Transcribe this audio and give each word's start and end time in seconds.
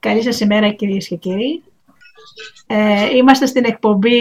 Καλή 0.00 0.22
σας 0.22 0.40
ημέρα 0.40 0.70
κυρίες 0.70 1.08
και 1.08 1.16
κύριοι. 1.16 1.62
Ε, 2.66 3.16
είμαστε 3.16 3.46
στην 3.46 3.64
εκπομπή 3.64 4.20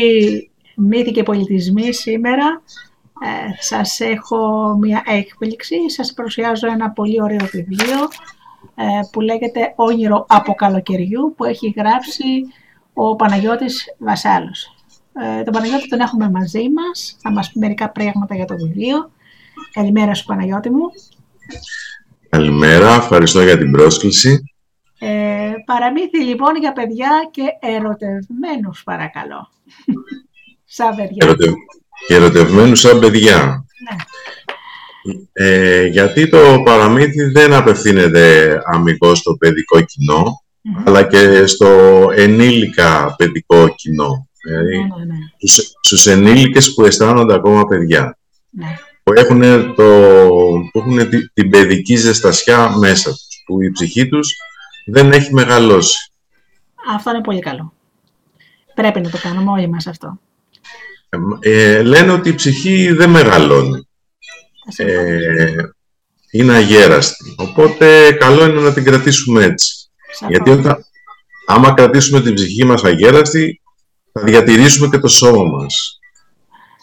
Μύθοι 0.75 1.11
και 1.11 1.23
Πολιτισμοί 1.23 1.93
σήμερα. 1.93 2.61
Ε, 3.21 3.63
σας 3.63 3.99
έχω 3.99 4.73
μια 4.79 5.03
έκπληξη. 5.05 5.89
Σας 5.89 6.13
παρουσιάζω 6.13 6.67
ένα 6.67 6.89
πολύ 6.89 7.21
ωραίο 7.21 7.45
βιβλίο 7.51 7.99
ε, 8.75 8.83
που 9.11 9.21
λέγεται 9.21 9.73
«Όνειρο 9.75 10.25
από 10.29 10.53
καλοκαιριού» 10.53 11.33
που 11.37 11.43
έχει 11.43 11.73
γράψει 11.77 12.23
ο 12.93 13.15
Παναγιώτης 13.15 13.95
Βασάλος. 13.97 14.75
Ε, 15.13 15.43
τον 15.43 15.53
Παναγιώτη 15.53 15.87
τον 15.87 15.99
έχουμε 15.99 16.29
μαζί 16.29 16.69
μας. 16.69 17.17
Θα 17.21 17.31
μας 17.31 17.51
πει 17.51 17.59
μερικά 17.59 17.89
πράγματα 17.89 18.35
για 18.35 18.45
το 18.45 18.55
βιβλίο. 18.55 19.11
Καλημέρα 19.73 20.13
σου 20.13 20.25
Παναγιώτη 20.25 20.69
μου. 20.69 20.91
Καλημέρα, 22.29 22.95
ευχαριστώ 22.95 23.41
για 23.43 23.57
την 23.57 23.71
πρόσκληση. 23.71 24.52
Ε, 25.05 25.53
παραμύθι 25.65 26.23
λοιπόν 26.23 26.55
για 26.59 26.73
παιδιά 26.73 27.09
και 27.31 27.43
ερωτευμένους 27.59 28.83
παρακαλώ. 28.83 29.49
σαν 30.75 30.95
παιδιά. 30.95 31.17
Ερωτε... 31.25 31.53
Ερωτευμένους 32.07 32.79
σαν 32.79 32.99
παιδιά. 32.99 33.65
Ναι. 33.89 33.95
Ε, 35.33 35.85
γιατί 35.85 36.29
το 36.29 36.61
παραμύθι 36.65 37.23
δεν 37.23 37.53
απευθύνεται 37.53 38.57
αμυγός 38.73 39.17
στο 39.19 39.35
παιδικό 39.35 39.77
αλλά 40.85 41.03
και 41.03 41.45
στο 41.45 41.67
ενήλικα 42.15 43.15
παιδικό 43.17 43.67
κοινό. 43.75 44.27
Δηλαδή, 44.45 44.77
Ναι, 44.77 44.83
ναι, 44.83 45.05
ναι. 45.05 45.15
στους, 45.37 45.71
στους 45.81 46.05
ενήλικες 46.07 46.73
που 46.73 46.85
αισθάνονται 46.85 47.33
ακόμα 47.33 47.65
παιδιά. 47.65 48.17
ναι. 48.49 48.77
Που 49.03 49.13
έχουν, 49.13 49.41
το, 49.75 49.83
που 50.71 50.79
έχουν 50.79 51.09
τη- 51.09 51.29
την 51.33 51.49
παιδική 51.49 51.95
ζεστασιά 51.95 52.77
μέσα 52.77 53.09
τους. 53.09 53.27
Που 53.45 53.61
η 53.61 53.71
ψυχή 53.71 54.07
τους 54.07 54.35
δεν 54.85 55.11
έχει 55.11 55.33
μεγαλώσει. 55.33 56.11
Αυτό 56.93 57.09
είναι 57.09 57.21
πολύ 57.21 57.39
καλό. 57.39 57.73
Πρέπει 58.73 59.01
να 59.01 59.09
το 59.09 59.17
κάνουμε 59.17 59.51
όλοι 59.51 59.69
μας 59.69 59.87
αυτό. 59.87 60.19
Ε, 61.39 61.81
λένε 61.81 62.11
ότι 62.11 62.29
η 62.29 62.35
ψυχή 62.35 62.93
δεν 62.93 63.09
μεγαλώνει. 63.09 63.87
Θα 64.65 64.71
συμφωνήσω. 64.71 65.29
Ε, 65.29 65.73
είναι 66.31 66.53
αγέραστη. 66.53 67.35
Οπότε 67.37 68.11
καλό 68.11 68.45
είναι 68.45 68.61
να 68.61 68.73
την 68.73 68.83
κρατήσουμε 68.83 69.43
έτσι. 69.43 69.89
Σαφώς. 70.11 70.35
Γιατί 70.35 70.49
όταν, 70.49 70.85
άμα 71.47 71.73
κρατήσουμε 71.73 72.21
την 72.21 72.33
ψυχή 72.33 72.65
μας 72.65 72.83
αγέραστη, 72.83 73.61
θα 74.11 74.21
διατηρήσουμε 74.21 74.87
και 74.87 74.97
το 74.97 75.07
σώμα 75.07 75.43
μας. 75.43 75.99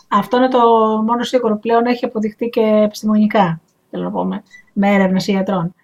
Αυτό 0.08 0.36
είναι 0.36 0.48
το 0.48 0.58
μόνο 1.06 1.22
σίγουρο. 1.22 1.58
Πλέον 1.58 1.86
έχει 1.86 2.04
αποδειχτεί 2.04 2.48
και 2.48 2.60
επιστημονικά, 2.60 3.60
θέλω 3.90 4.02
να 4.02 4.10
πούμε, 4.10 4.42
με 4.72 4.94
έρευνες 4.94 5.26
ιατρών. 5.26 5.74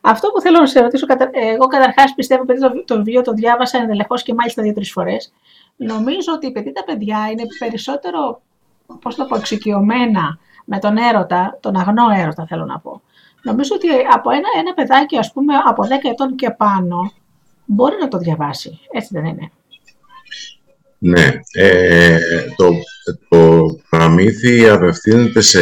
Αυτό 0.00 0.28
που 0.28 0.40
θέλω 0.40 0.58
να 0.58 0.66
σε 0.66 0.80
ρωτήσω, 0.80 1.06
κατα- 1.06 1.30
εγώ 1.32 1.66
καταρχάς 1.66 2.14
πιστεύω, 2.14 2.42
επειδή 2.42 2.60
το, 2.60 2.84
το 2.84 2.96
βιβλίο 2.96 3.22
το 3.22 3.32
διάβασα 3.32 3.78
ενδελεχώς 3.78 4.22
και 4.22 4.34
μάλιστα 4.34 4.62
δύο-τρεις 4.62 4.92
φορές. 4.92 5.32
Νομίζω 5.76 6.32
ότι 6.34 6.46
επειδή 6.46 6.72
τα 6.72 6.84
παιδιά 6.84 7.28
είναι 7.30 7.42
περισσότερο, 7.58 8.42
πώς 9.00 9.14
το 9.14 9.24
πω, 9.24 9.36
εξοικειωμένα 9.36 10.38
με 10.64 10.78
τον 10.78 10.96
έρωτα, 10.96 11.58
τον 11.60 11.76
αγνό 11.76 12.04
έρωτα 12.16 12.46
θέλω 12.46 12.64
να 12.64 12.78
πω. 12.78 13.02
Νομίζω 13.42 13.74
ότι 13.74 13.86
από 14.12 14.30
ένα, 14.30 14.48
ένα 14.58 14.74
παιδάκι, 14.74 15.16
ας 15.18 15.32
πούμε, 15.32 15.54
από 15.66 15.82
10 15.86 16.10
ετών 16.10 16.34
και 16.36 16.50
πάνω, 16.50 17.12
μπορεί 17.64 17.96
να 18.00 18.08
το 18.08 18.18
διαβάσει. 18.18 18.78
Έτσι 18.92 19.08
δεν 19.12 19.24
είναι; 19.24 19.50
Ναι, 20.98 21.30
ε, 21.52 22.18
το, 22.56 22.70
το 23.28 23.66
παραμύθι 23.90 24.68
απευθύνεται 24.68 25.40
σε 25.40 25.60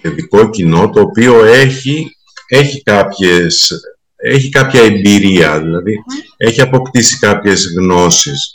παιδικό 0.00 0.50
κοινό 0.50 0.90
το 0.90 1.00
οποίο 1.00 1.44
έχει, 1.44 2.16
έχει, 2.54 2.82
κάποιες, 2.82 3.72
έχει 4.16 4.48
κάποια 4.48 4.82
εμπειρία, 4.82 5.60
δηλαδή 5.60 5.94
έχει 6.36 6.60
αποκτήσει 6.60 7.18
κάποιες 7.18 7.66
γνώσεις 7.78 8.52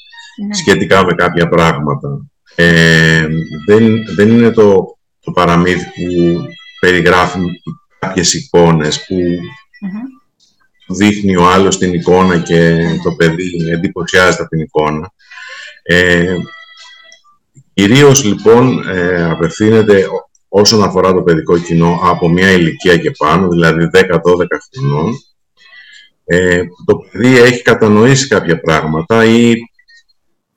Ναι. 0.47 0.55
σχετικά 0.55 1.05
με 1.05 1.13
κάποια 1.13 1.47
πράγματα. 1.47 2.25
Ε, 2.55 3.27
δεν, 3.67 4.15
δεν 4.15 4.29
είναι 4.29 4.51
το, 4.51 4.97
το 5.19 5.31
παραμύθι 5.31 5.85
που 5.85 6.45
περιγράφει 6.79 7.39
κάποιες 7.99 8.33
εικόνες 8.33 9.05
που 9.05 9.15
Μμμ. 9.15 10.97
δείχνει 10.97 11.35
ο 11.35 11.47
άλλος 11.49 11.77
την 11.77 11.93
εικόνα 11.93 12.37
και 12.39 12.77
το 13.03 13.11
παιδί 13.15 13.69
εντυπωσιάζεται 13.71 14.41
από 14.41 14.49
την 14.49 14.59
εικόνα. 14.59 15.11
Ε, 15.83 16.35
κυρίως 17.73 18.23
λοιπόν 18.23 18.89
ε, 18.89 19.23
απευθύνεται 19.23 20.05
ό- 20.05 20.26
όσον 20.49 20.83
αφορά 20.83 21.13
το 21.13 21.21
παιδικό 21.21 21.57
κοινό 21.57 21.99
από 22.03 22.29
μια 22.29 22.51
ηλικία 22.51 22.97
και 22.97 23.11
πάνω, 23.11 23.47
δηλαδή 23.47 23.89
10-12 23.93 24.01
χρονών. 24.75 25.13
Ε, 26.25 26.61
το 26.85 26.97
παιδί 26.97 27.37
έχει 27.37 27.61
κατανοήσει 27.61 28.27
κάποια 28.27 28.59
πράγματα 28.59 29.25
ή 29.25 29.55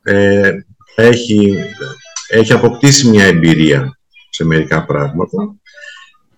ε, 0.02 0.52
έχει, 0.94 1.54
έχει 2.28 2.52
αποκτήσει 2.52 3.08
μια 3.08 3.24
εμπειρία 3.24 3.98
σε 4.30 4.44
μερικά 4.44 4.84
πράγματα 4.84 5.54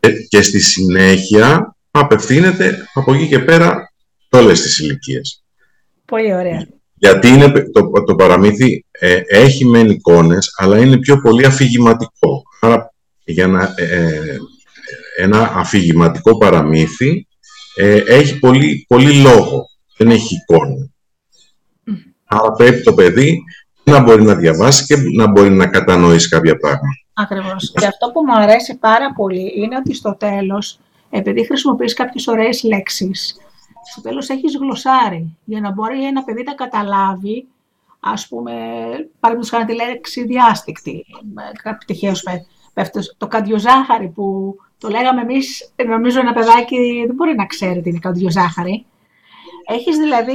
ε, 0.01 0.13
και 0.29 0.43
στη 0.43 0.61
συνέχεια 0.61 1.77
απευθύνεται 1.91 2.89
από 2.95 3.15
εκεί 3.15 3.29
και 3.29 3.39
πέρα 3.39 3.93
σε 4.31 4.41
όλες 4.43 4.63
τις 4.63 4.79
ηλικίες. 4.79 5.45
Πολύ 6.05 6.35
ωραία. 6.35 6.67
Γιατί 6.95 7.29
είναι, 7.29 7.51
πε- 7.51 7.71
το, 7.73 7.91
το 8.07 8.15
παραμύθι 8.15 8.85
ε, 8.91 9.21
έχει 9.29 9.65
μεν 9.65 9.91
εικόνες, 9.91 10.53
αλλά 10.57 10.79
είναι 10.79 10.99
πιο 10.99 11.21
πολύ 11.21 11.45
αφηγηματικό. 11.45 12.43
Άρα, 12.61 12.92
για 13.25 13.47
να, 13.47 13.75
ε, 13.77 13.85
ε, 13.85 14.39
ένα 15.17 15.53
αφηγηματικό 15.55 16.37
παραμύθι 16.39 17.27
ε, 17.77 18.03
έχει 18.07 18.39
πολύ, 18.39 18.85
πολύ 18.89 19.13
λόγο, 19.13 19.67
δεν 19.97 20.11
έχει 20.11 20.35
εικόνα. 20.35 20.91
Άρα 22.25 22.53
πρέπει 22.53 22.83
το 22.83 22.95
παιδί 22.95 23.43
να 23.85 24.01
μπορεί 24.01 24.23
να 24.23 24.35
διαβάσει 24.35 24.85
και 24.85 24.97
να 25.17 25.27
μπορεί 25.27 25.51
να 25.51 25.67
κατανοήσει 25.67 26.29
κάποια 26.29 26.57
πράγματα. 26.57 26.97
Ακριβώς. 27.13 27.73
Και 27.75 27.87
αυτό 27.87 28.11
που 28.11 28.25
μου 28.25 28.35
αρέσει 28.35 28.79
πάρα 28.79 29.13
πολύ 29.13 29.53
είναι 29.57 29.77
ότι 29.77 29.95
στο 29.95 30.17
τέλος, 30.19 30.79
επειδή 31.11 31.47
χρησιμοποιείς 31.47 31.95
κάποιες 31.95 32.27
ωραίες 32.27 32.63
λέξεις, 32.63 33.37
στο 33.91 34.01
τέλος 34.01 34.29
έχεις 34.29 34.57
γλωσσάρι 34.57 35.37
για 35.45 35.61
να 35.61 35.73
μπορεί 35.73 36.07
ένα 36.07 36.25
παιδί 36.25 36.43
να 36.43 36.55
καταλάβει, 36.55 37.47
ας 38.01 38.29
πούμε, 38.29 38.53
παραδείγματος 39.21 39.51
χάρη 39.51 39.65
τη 39.65 39.75
λέξη 39.75 40.25
διάστηκτη. 40.25 40.91
Ε, 40.91 41.63
Κάποιο 41.63 41.87
τυχαίως 41.87 42.23
πέ- 42.75 42.85
πέφτεις 42.91 43.15
το 43.19 43.27
καντιοζάχαρη 43.27 44.09
που 44.09 44.57
το 44.79 44.89
λέγαμε 44.89 45.21
εμείς, 45.21 45.73
νομίζω 45.89 46.21
ένα 46.21 46.33
παιδάκι 46.33 47.05
δεν 47.07 47.15
μπορεί 47.15 47.35
να 47.35 47.47
ξέρει 47.47 47.81
τι 47.81 47.89
είναι 47.89 47.99
καντιοζάχαρη. 47.99 48.87
Έχεις 49.67 49.97
δηλαδή 49.99 50.33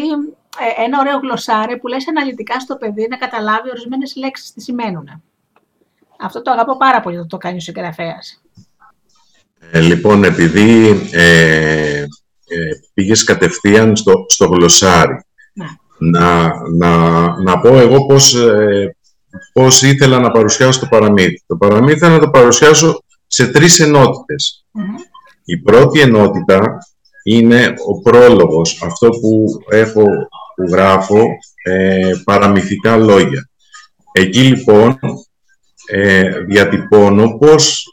ε, 0.78 0.84
ένα 0.84 1.00
ωραίο 1.00 1.18
γλωσσάρι 1.18 1.78
που 1.78 1.88
λες 1.88 2.08
αναλυτικά 2.08 2.60
στο 2.60 2.76
παιδί 2.76 3.08
να 3.10 3.18
καταλάβει 3.18 3.70
ορισμένες 3.70 4.16
λέξεις 4.16 4.54
τι 4.54 4.62
σημαίνουν. 4.62 5.22
Αυτό 6.20 6.42
το 6.42 6.52
αγαπώ 6.52 6.78
πάρα 6.78 7.00
πολύ 7.00 7.16
όταν 7.16 7.28
το 7.28 7.38
κάνει 7.38 7.58
ο 7.58 7.60
συγγραφέας. 7.60 8.42
Ε, 9.72 9.80
λοιπόν, 9.80 10.24
επειδή 10.24 10.88
ε, 11.12 12.00
ε, 12.00 12.06
πήγες 12.94 13.24
κατευθείαν 13.24 13.96
στο, 13.96 14.26
στο 14.28 14.46
γλωσσάρι, 14.46 15.26
Ναι. 15.54 15.66
να, 15.98 16.52
να, 16.78 17.42
να 17.42 17.60
πω 17.60 17.78
εγώ 17.78 18.06
πώς, 18.06 18.36
ε, 18.36 18.96
πώς 19.54 19.82
ήθελα 19.82 20.20
να 20.20 20.32
παρουσιάσω 20.32 20.80
το 20.80 20.88
παραμύθι. 20.90 21.44
Το 21.48 21.56
παραμύθι 21.56 21.96
ήθελα 21.96 22.12
να 22.12 22.20
το 22.20 22.30
παρουσιάσω 22.30 23.04
σε 23.28 23.48
τρεις 23.48 23.80
ενότητες. 23.80 24.66
Η 25.46 25.58
πρώτη 25.58 26.00
ενότητα 26.00 26.78
είναι 27.24 27.74
ο 27.86 28.02
πρόλογος, 28.02 28.82
αυτό 28.84 29.10
που, 29.10 29.46
έχω, 29.70 30.04
που 30.56 30.64
γράφω 30.70 31.24
ε, 31.64 32.12
παραμυθικά 32.24 32.98
λόγια. 32.98 33.50
Εκεί 34.12 34.40
λοιπόν 34.40 35.00
ε, 35.86 36.40
διατυπώνω 36.40 37.38
πώς 37.38 37.84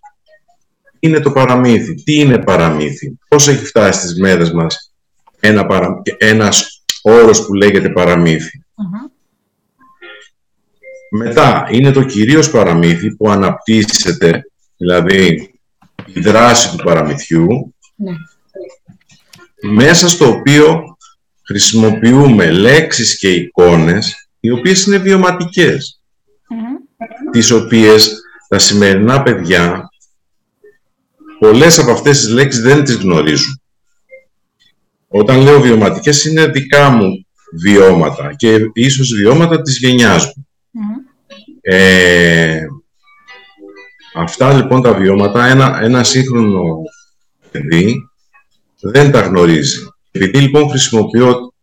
είναι 0.98 1.20
το 1.20 1.30
παραμύθι, 1.32 1.94
τι 1.94 2.14
είναι 2.14 2.38
παραμύθι, 2.38 3.18
πώς 3.28 3.48
έχει 3.48 3.64
φτάσει 3.64 4.00
στις 4.00 4.20
μέρες 4.20 4.52
μας 4.52 4.94
ένα 5.40 5.66
παρα... 5.66 6.02
ένας 6.18 6.84
όρος 7.02 7.46
που 7.46 7.54
λέγεται 7.54 7.88
παραμύθι. 7.88 8.63
Μετά 11.16 11.68
είναι 11.70 11.90
το 11.90 12.02
κυρίως 12.02 12.50
παραμύθι 12.50 13.16
που 13.16 13.30
αναπτύσσεται, 13.30 14.42
δηλαδή 14.76 15.50
η 16.06 16.20
δράση 16.20 16.70
του 16.70 16.84
παραμυθιού, 16.84 17.74
Ναι. 17.96 18.12
μέσα 19.70 20.08
στο 20.08 20.28
οποίο 20.28 20.96
χρησιμοποιούμε 21.46 22.50
λέξεις 22.50 23.18
και 23.18 23.30
εικόνες 23.32 24.28
οι 24.40 24.50
οποίες 24.50 24.84
είναι 24.86 24.98
βιωματικές, 24.98 26.00
τις 27.30 27.50
οποίες 27.50 28.20
τα 28.48 28.58
σημερινά 28.58 29.22
παιδιά 29.22 29.88
πολλές 31.38 31.78
από 31.78 31.90
αυτές 31.90 32.18
τις 32.18 32.28
λέξεις 32.28 32.62
δεν 32.62 32.84
τις 32.84 32.94
γνωρίζουν. 32.94 33.60
Όταν 35.08 35.40
λέω 35.40 35.60
βιωματικές 35.60 36.24
είναι 36.24 36.46
δικά 36.46 36.90
μου 36.90 37.26
βιώματα 37.52 38.34
και 38.36 38.58
ίσως 38.72 39.12
βιώματα 39.14 39.62
της 39.62 39.78
γενιάς 39.78 40.24
μου. 40.24 40.48
Ε, 41.66 42.66
αυτά 44.14 44.52
λοιπόν 44.52 44.82
τα 44.82 44.94
βιώματα 44.94 45.46
ένα, 45.46 45.78
ένα 45.82 46.04
σύγχρονο 46.04 46.82
παιδί 47.50 48.08
δεν 48.80 49.10
τα 49.10 49.20
γνωρίζει. 49.20 49.86
Επειδή 50.10 50.38
λοιπόν 50.38 50.68
χρησιμοποιώ 50.68 51.54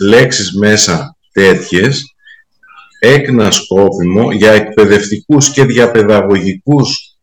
λέξεις 0.00 0.52
μέσα 0.52 1.16
τέτοιες, 1.32 2.14
έκνα 2.98 3.50
σκόπιμο 3.50 4.32
για 4.32 4.52
εκπαιδευτικούς 4.52 5.50
και 5.50 5.64
διαπαιδαγωγικούς 5.64 7.16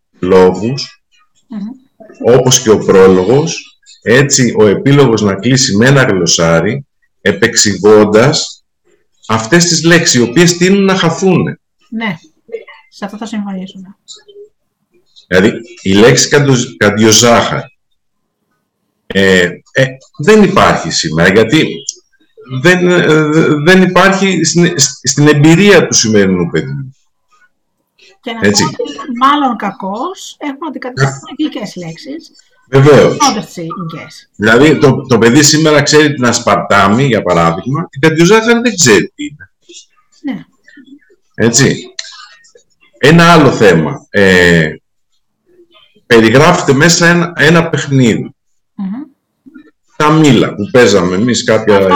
όπως 2.26 2.62
και 2.62 2.70
ο 2.70 2.78
πρόλογος, 2.78 3.80
έτσι 4.02 4.54
ο 4.58 4.66
επίλογος 4.66 5.22
να 5.22 5.36
κλείσει 5.36 5.76
με 5.76 5.88
ένα 5.88 6.04
γλωσσάρι, 6.04 6.86
επεξηγώντας 7.22 8.64
αυτές 9.28 9.66
τις 9.66 9.84
λέξεις, 9.84 10.14
οι 10.14 10.22
οποίες 10.22 10.58
τείνουν 10.58 10.84
να 10.84 10.96
χαθούν. 10.96 11.60
Ναι, 11.90 12.16
σε 12.90 13.06
αυτό 13.06 13.18
θα 13.18 13.26
συμφωνήσουμε. 13.26 13.98
Δηλαδή, 15.28 15.60
η 15.82 15.94
λέξη 15.94 16.30
καντιοζάχα 16.78 17.72
ε, 19.08 19.50
ε, 19.72 19.86
δεν 20.18 20.44
υπάρχει 20.44 20.92
σήμερα, 20.92 21.34
γιατί 21.34 21.68
δεν, 22.62 22.88
ε, 22.88 23.28
δεν 23.64 23.82
υπάρχει 23.82 24.44
στην, 24.44 24.74
στην 25.04 25.28
εμπειρία 25.28 25.88
του 25.88 25.94
σημερινού 25.94 26.50
παιδιού. 26.50 26.96
Και 28.22 28.32
να 28.32 28.48
Έτσι. 28.48 28.64
πω 28.64 28.84
μάλλον 29.26 29.56
κακός 29.56 30.36
έχουν 30.40 30.68
αντικαταστήσει 30.68 31.22
αγγλικές 31.30 31.76
λέξεις. 31.76 32.32
Βεβαίως. 32.70 33.18
Δηλαδή, 34.36 34.78
το, 34.78 35.02
το 35.02 35.18
παιδί 35.18 35.44
σήμερα 35.44 35.82
ξέρει 35.82 36.14
την 36.14 36.26
ασπαρτάμι, 36.26 37.06
για 37.06 37.22
παράδειγμα, 37.22 37.88
την 37.90 38.02
καντιοζάχαρη 38.02 38.60
δεν 38.60 38.76
ξέρει 38.76 39.12
τι 39.16 39.24
είναι. 39.24 39.50
Ναι. 41.36 41.46
Έτσι. 41.46 41.86
Ένα 42.98 43.32
άλλο 43.32 43.52
θέμα. 43.52 44.08
Ε, 44.10 44.74
περιγράφεται 46.06 46.74
μέσα 46.74 47.08
ένα, 47.08 47.34
ένα 47.36 47.70
παιχνίδι. 47.70 48.30
Τα 49.98 50.12
μήλα 50.12 50.56
που 50.56 50.70
παίζαμε 50.72 51.16
εμείς 51.16 51.44
κάποια... 51.44 51.76
Αυτό 51.76 51.88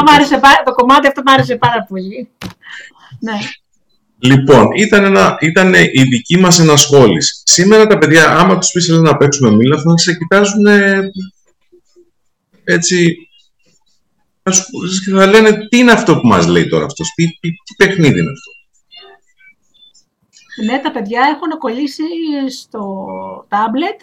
το 0.65 0.71
κομμάτι 0.73 1.07
αυτό 1.07 1.21
μου 1.25 1.33
άρεσε 1.33 1.55
πάρα 1.55 1.85
πολύ. 1.89 2.29
ναι. 3.19 3.39
Λοιπόν, 4.21 4.67
ήταν, 4.75 5.03
ένα, 5.03 5.37
ήταν 5.39 5.73
η 5.73 6.03
δική 6.03 6.37
μας 6.37 6.59
ενασχόληση. 6.59 7.41
Σήμερα 7.43 7.87
τα 7.87 7.97
παιδιά, 7.97 8.37
άμα 8.37 8.57
τους 8.57 8.71
πεις 8.71 8.87
να 8.87 9.17
παίξουμε 9.17 9.51
μήλα, 9.51 9.77
θα 9.81 9.97
σε 9.97 10.15
κοιτάζουν 10.15 10.65
έτσι... 12.63 13.17
Και 15.05 15.11
θα 15.11 15.25
λένε 15.25 15.67
τι 15.67 15.77
είναι 15.77 15.91
αυτό 15.91 16.19
που 16.19 16.27
μας 16.27 16.47
λέει 16.47 16.67
τώρα 16.67 16.85
αυτός, 16.85 17.09
τι, 17.15 17.25
τι, 17.25 17.49
τι 17.49 17.75
παιχνίδι 17.77 18.19
είναι 18.19 18.31
αυτό; 18.31 18.51
Ναι, 20.65 20.79
τα 20.79 20.91
παιδιά 20.91 21.21
έχουν 21.21 21.57
κολλήσει 21.59 22.03
στο 22.49 23.05
τάμπλετ, 23.47 23.99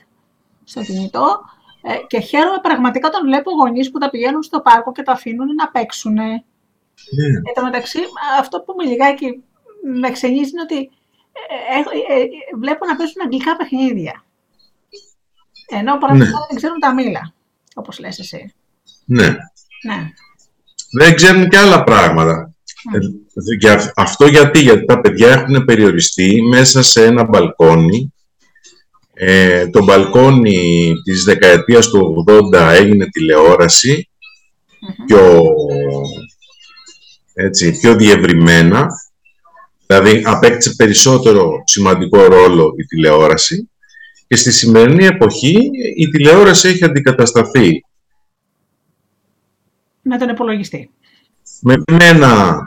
στο 0.65 0.83
κινητό 0.83 1.41
ε, 1.83 1.97
και 2.07 2.21
χαίρομαι 2.21 2.59
πραγματικά 2.63 3.09
όταν 3.09 3.25
βλέπω 3.25 3.51
γονείς 3.51 3.91
που 3.91 3.99
τα 3.99 4.11
πηγαίνουν 4.11 4.43
στο 4.43 4.61
πάρκο 4.61 4.93
και 4.93 5.03
τα 5.03 5.13
αφήνουν 5.13 5.55
να 5.55 5.69
παίξουν. 5.69 6.13
Ναι. 6.13 6.33
Εν 7.45 7.55
τω 7.55 7.63
μεταξύ, 7.63 7.99
αυτό 8.41 8.61
που 8.61 8.75
με 8.77 8.85
λιγάκι 8.85 9.43
με 10.01 10.11
ξενίζει 10.11 10.51
είναι 10.51 10.63
ότι 10.63 10.91
ε, 11.33 12.15
ε, 12.15 12.21
ε, 12.21 12.27
βλέπω 12.59 12.87
να 12.87 12.97
παίζουν 12.97 13.23
αγγλικά 13.25 13.57
παιχνίδια. 13.57 14.25
Ενώ 15.69 15.99
παραδείγματος 15.99 16.41
ναι. 16.41 16.47
δεν 16.49 16.57
ξέρουν 16.57 16.79
τα 16.81 16.95
μήλα, 16.95 17.33
όπως 17.75 17.99
λες 17.99 18.19
εσύ. 18.19 18.55
Ναι. 19.05 19.27
ναι. 19.83 20.11
Δεν 20.93 21.15
ξέρουν 21.15 21.49
και 21.49 21.59
άλλα 21.59 21.85
πράγματα. 21.85 22.55
Ναι. 22.93 23.77
αυτό 23.95 24.27
γιατί, 24.27 24.59
γιατί 24.61 24.85
τα 24.85 25.01
παιδιά 25.01 25.29
έχουν 25.29 25.65
περιοριστεί 25.65 26.43
μέσα 26.43 26.83
σε 26.83 27.05
ένα 27.05 27.25
μπαλκόνι. 27.25 28.15
Ε, 29.15 29.69
το 29.69 29.85
μπαλκόνι 29.85 30.93
της 31.05 31.25
δεκαετίας 31.25 31.89
του 31.89 32.25
80 32.53 32.53
έγινε 32.53 33.07
τηλεόραση 33.07 34.09
πιο, 35.07 35.43
έτσι, 37.35 37.79
πιο 37.79 37.95
διευρυμένα 37.95 38.89
Δηλαδή 39.87 40.23
απέκτησε 40.25 40.75
περισσότερο 40.77 41.63
σημαντικό 41.65 42.27
ρόλο 42.27 42.73
η 42.79 42.85
τηλεόραση 42.85 43.71
και 44.27 44.37
στη 44.37 44.53
σημερινή 44.53 45.05
εποχή 45.05 45.71
η 45.97 46.09
τηλεόραση 46.09 46.69
έχει 46.69 46.85
αντικατασταθεί. 46.85 47.85
Με 50.03 50.19
τον 50.19 50.29
υπολογιστή. 50.29 50.91
Με, 51.61 51.75
ένα 52.01 52.59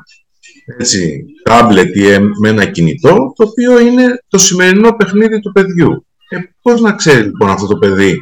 έτσι, 0.78 1.26
τάμπλετ 1.44 1.96
ή 1.96 2.20
με 2.40 2.50
ένα 2.50 2.66
κινητό, 2.66 3.34
το 3.36 3.48
οποίο 3.48 3.80
είναι 3.80 4.24
το 4.28 4.38
σημερινό 4.38 4.96
παιχνίδι 4.96 5.40
του 5.40 5.52
παιδιού. 5.52 6.06
Ε, 6.30 6.38
πώς 6.62 6.82
να 6.82 6.94
ξέρει 6.94 7.24
λοιπόν 7.24 7.50
αυτό 7.50 7.68
το 7.68 7.78
παιδί, 7.78 8.22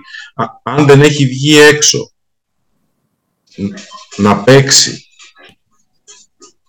αν 0.64 0.86
δεν 0.86 1.02
έχει 1.02 1.26
βγει 1.26 1.58
έξω, 1.58 2.12
να 4.18 4.44
παίξει, 4.44 5.06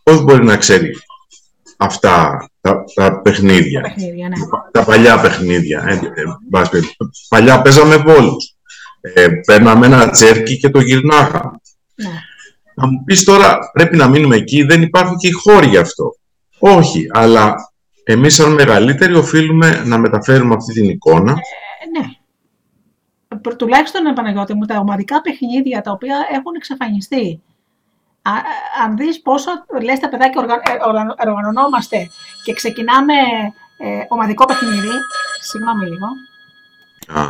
πώς 0.03 0.23
μπορεί 0.23 0.45
να 0.45 0.57
ξέρει 0.57 0.91
αυτά 1.77 2.49
τα, 2.61 2.85
τα 2.95 3.21
παιχνίδια; 3.21 3.81
Τα, 3.81 3.89
παιχνίδια, 3.89 4.29
ναι. 4.29 4.37
τα 4.73 4.85
παλιά 4.85 5.21
παιχνίδια. 5.21 5.85
Ε, 5.89 5.93
ε, 5.93 6.81
παλιά 7.29 7.63
παίζαμε 7.63 7.97
βόλους. 7.97 8.57
Ε, 9.01 9.29
παίρναμε 9.47 9.87
ένα 9.87 10.11
τσέρκι 10.11 10.59
και 10.59 10.71
το 10.71 10.81
γυρνάγαμε. 10.81 11.61
Ναι. 11.95 12.11
Να 12.81 12.87
μου 12.87 13.03
πεις 13.05 13.25
τώρα, 13.25 13.59
πρέπει 13.73 13.97
να 13.97 14.09
μείνουμε 14.09 14.37
εκεί, 14.37 14.63
δεν 14.63 14.83
υπάρχουν 14.83 15.17
και 15.17 15.29
οι 15.29 15.31
χώροι 15.31 15.67
γι' 15.67 15.77
αυτό. 15.77 16.15
Όχι, 16.59 17.07
αλλά 17.13 17.55
εμείς 18.05 18.35
σαν 18.35 18.53
μεγαλύτεροι 18.53 19.15
οφείλουμε 19.15 19.83
να 19.85 19.99
μεταφέρουμε 19.99 20.55
αυτή 20.55 20.73
την 20.73 20.89
εικόνα. 20.89 21.33
Ε, 21.33 21.99
ναι. 21.99 23.57
Τουλάχιστον, 23.57 24.15
Παναγιώτη 24.15 24.55
μου, 24.55 24.65
τα 24.65 24.79
ομαδικά 24.79 25.21
παιχνίδια 25.21 25.81
τα 25.81 25.91
οποία 25.91 26.17
έχουν 26.33 26.55
εξαφανιστεί 26.57 27.43
αν 28.85 28.97
δεις 28.97 29.23
πόσο 29.23 29.51
λες 29.83 29.99
τα 29.99 30.09
παιδάκια 30.09 30.43
ε, 30.63 31.29
οργανωνόμαστε 31.29 32.09
και 32.45 32.53
ξεκινάμε 32.53 33.15
ε, 33.79 34.05
ομαδικό 34.09 34.45
παιχνίδι, 34.45 34.95
συγγνώμη 35.41 35.85
λίγο. 35.85 36.07
Α, 37.21 37.23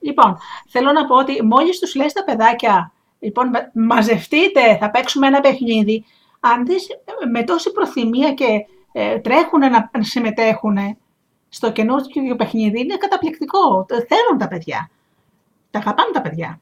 Λοιπόν, 0.00 0.38
θέλω 0.68 0.92
να 0.92 1.06
πω 1.06 1.16
ότι 1.16 1.44
μόλις 1.44 1.78
τους 1.78 1.94
λες 1.94 2.12
τα 2.12 2.24
παιδάκια, 2.24 2.92
λοιπόν, 3.18 3.50
μαζευτείτε, 3.72 4.76
θα 4.80 4.90
παίξουμε 4.90 5.26
ένα 5.26 5.40
παιχνίδι, 5.40 6.04
αν 6.40 6.66
δεις 6.66 6.86
με 7.32 7.42
τόση 7.42 7.72
προθυμία 7.72 8.32
και 8.32 8.46
ε, 8.92 9.18
τρέχουν 9.18 9.60
να 9.60 9.90
συμμετέχουν 9.98 10.78
στο 11.48 11.72
καινούργιο 11.72 12.36
παιχνίδι, 12.36 12.80
είναι 12.80 12.96
καταπληκτικό. 12.96 13.86
Θέλουν 13.88 14.38
τα 14.38 14.48
παιδιά. 14.48 14.90
Τα 15.70 15.78
αγαπάνε 15.78 16.10
τα 16.12 16.20
παιδιά. 16.20 16.60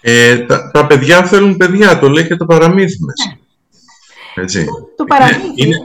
Ε, 0.00 0.38
τα, 0.38 0.70
τα, 0.70 0.86
παιδιά 0.86 1.24
θέλουν 1.24 1.56
παιδιά, 1.56 1.98
το 1.98 2.08
λέει 2.08 2.26
και 2.26 2.36
το 2.36 2.44
παραμύθι 2.44 3.04
μας. 3.04 3.26
Ναι. 3.26 4.42
Έτσι. 4.42 4.66
Το 4.96 5.04
παραμύθι, 5.04 5.52
είναι... 5.54 5.76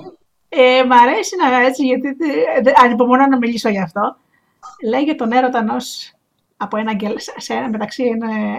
ε, 0.50 0.84
μ' 0.84 0.94
αρέσει 0.94 1.36
να 1.36 1.66
έτσι, 1.66 1.86
γιατί 1.86 2.16
ανυπομονώ 2.84 3.28
να 3.28 3.38
μιλήσω 3.38 3.70
γι' 3.70 3.82
αυτό. 3.82 4.18
Λέει 4.90 5.02
για 5.02 5.16
τον 5.16 5.32
έρωτα 5.32 5.60
ενός, 5.60 6.14
από 6.62 6.78
ένα, 6.78 6.92
σε, 7.38 7.54
μεταξύ 7.72 8.04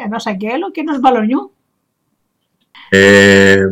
ενός 0.04 0.26
αγγέλου 0.26 0.71
και 0.73 0.80
ενός 0.80 1.00
μπαλονιού. 1.00 1.52
Ε, 2.88 3.64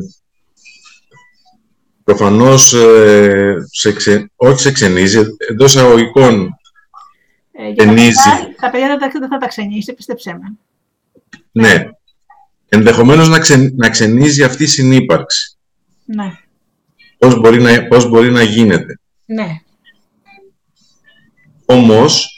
προφανώς, 2.04 2.73
ε, 2.73 3.56
σε 3.70 3.92
ξε, 3.92 4.30
όχι 4.37 4.61
σε 4.61 4.73
ξενίζει, 4.73 5.20
εντός 5.50 5.76
αγωγικών 5.76 6.58
ε, 7.61 7.75
τα, 7.75 7.85
παιδιά, 7.85 8.14
τα 8.61 8.70
παιδιά 8.70 8.97
δεν 8.99 9.28
θα 9.28 9.38
τα 9.38 9.47
ξενήσει, 9.47 9.94
πίστεψέ 9.94 10.32
με. 10.32 10.56
Ναι. 11.52 11.88
Ενδεχομένως 12.68 13.28
να, 13.28 13.38
να 13.76 13.90
ξενίζει 13.90 14.42
αυτή 14.44 14.62
η 14.62 14.66
συνύπαρξη. 14.66 15.56
Ναι. 16.04 16.32
Πώς 17.18 17.40
μπορεί 17.40 17.61
να, 17.62 17.87
πώς 17.87 18.08
μπορεί 18.08 18.30
να 18.30 18.42
γίνεται. 18.42 19.00
Ναι. 19.25 19.61
Όμως, 21.64 22.38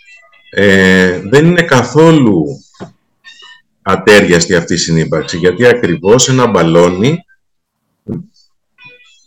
ε, 0.50 1.21
δεν 1.21 1.47
είναι 1.47 1.62
καθόλου 1.62 2.45
ατέριαστη 3.83 4.54
αυτή 4.54 4.75
η 4.75 4.76
συνύπαρξη, 4.76 5.37
γιατί 5.37 5.66
ακριβώς 5.66 6.28
ένα 6.28 6.47
μπαλόνι 6.47 7.19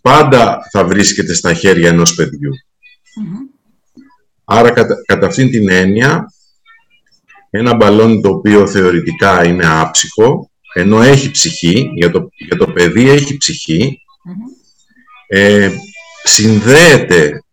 πάντα 0.01 0.67
θα 0.71 0.85
βρίσκεται 0.85 1.33
στα 1.33 1.53
χέρια 1.53 1.89
ενός 1.89 2.15
Άρα, 4.43 4.71
κατά, 4.71 4.95
κατά 5.05 5.27
αυτήν 5.27 5.51
την 5.51 5.69
έννοια, 5.69 6.33
ένα 7.49 7.75
μπαλόνι 7.75 8.21
το 8.21 8.29
οποίο 8.29 8.67
θεωρητικά 8.67 9.45
είναι 9.45 9.65
άψυχο, 9.65 10.49
ενώ 10.73 11.01
έχει 11.01 11.31
ψυχή, 11.31 11.89
για 11.93 12.11
το, 12.11 12.29
για 12.37 12.57
το 12.57 12.67
παιδί 12.67 13.09
έχει 13.09 13.37
ε, 15.27 15.69
συνδέεται 16.23 17.43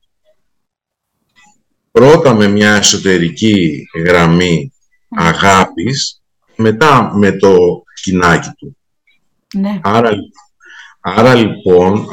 πρώτα 1.91 2.35
με 2.35 2.49
μια 2.49 2.75
εσωτερική 2.75 3.87
γραμμή 4.05 4.73
αγάπης, 5.09 6.23
μετά 6.57 7.11
με 7.15 7.33
το 7.33 7.83
σκηνάκι 7.95 8.51
του. 8.59 8.77
Ναι. 9.55 9.81
Άρα, 9.83 10.11
άρα 11.01 11.35
λοιπόν, 11.35 12.09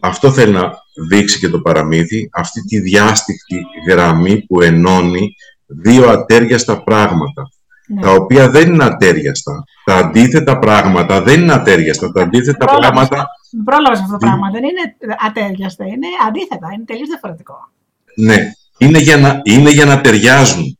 αυτό 0.00 0.30
θέλει 0.30 0.52
να 0.52 0.72
δείξει 1.08 1.38
και 1.38 1.48
το 1.48 1.60
παραμύθι, 1.60 2.28
αυτή 2.32 2.64
τη 2.64 2.78
διάστηκτη 2.78 3.64
γραμμή 3.88 4.40
που 4.46 4.62
ενώνει 4.62 5.34
δύο 5.66 6.08
ατέριαστα 6.08 6.82
πράγματα. 6.82 7.50
ναι. 7.86 8.00
τα 8.00 8.10
οποία 8.10 8.50
δεν 8.50 8.72
είναι 8.72 8.84
ατέριαστα. 8.84 9.64
Τα 9.84 9.94
αντίθετα 9.94 10.58
πράγματα 10.58 11.22
δεν 11.22 11.40
είναι 11.40 11.52
ατέριαστα. 11.52 12.12
Τα 12.12 12.22
αντίθετα 12.22 12.64
πρόλαβες, 12.64 13.08
πράγματα... 13.08 13.26
Πρόλαβες 13.64 13.98
αυτό 13.98 14.12
το 14.12 14.18
πράγμα. 14.18 14.50
Δεν 14.50 14.62
είναι 14.62 15.14
ατέριαστα. 15.26 15.86
Είναι 15.86 16.06
αντίθετα. 16.26 16.68
Είναι 16.74 16.84
τελείως 16.84 17.08
διαφορετικό. 17.08 17.70
Ναι. 18.16 18.52
Είναι 18.78 18.98
για 18.98 19.16
να, 19.16 19.40
είναι 19.44 19.70
για 19.70 19.84
να 19.84 20.00
ταιριάζουν. 20.00 20.78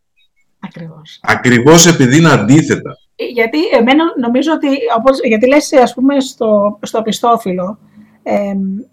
Ακριβώς. 0.60 1.20
Ακριβώς 1.22 1.86
επειδή 1.86 2.16
είναι 2.16 2.30
αντίθετα. 2.30 2.96
Ε, 3.16 3.24
γιατί 3.24 3.66
εμένα 3.66 4.04
νομίζω 4.20 4.52
ότι, 4.52 4.68
όπως, 4.98 5.20
γιατί 5.22 5.48
λες 5.48 5.72
ας 5.72 5.94
πούμε 5.94 6.20
στο, 6.20 6.78
στο 6.82 7.02
πιστόφυλλο, 7.02 7.78
ε, 8.22 8.52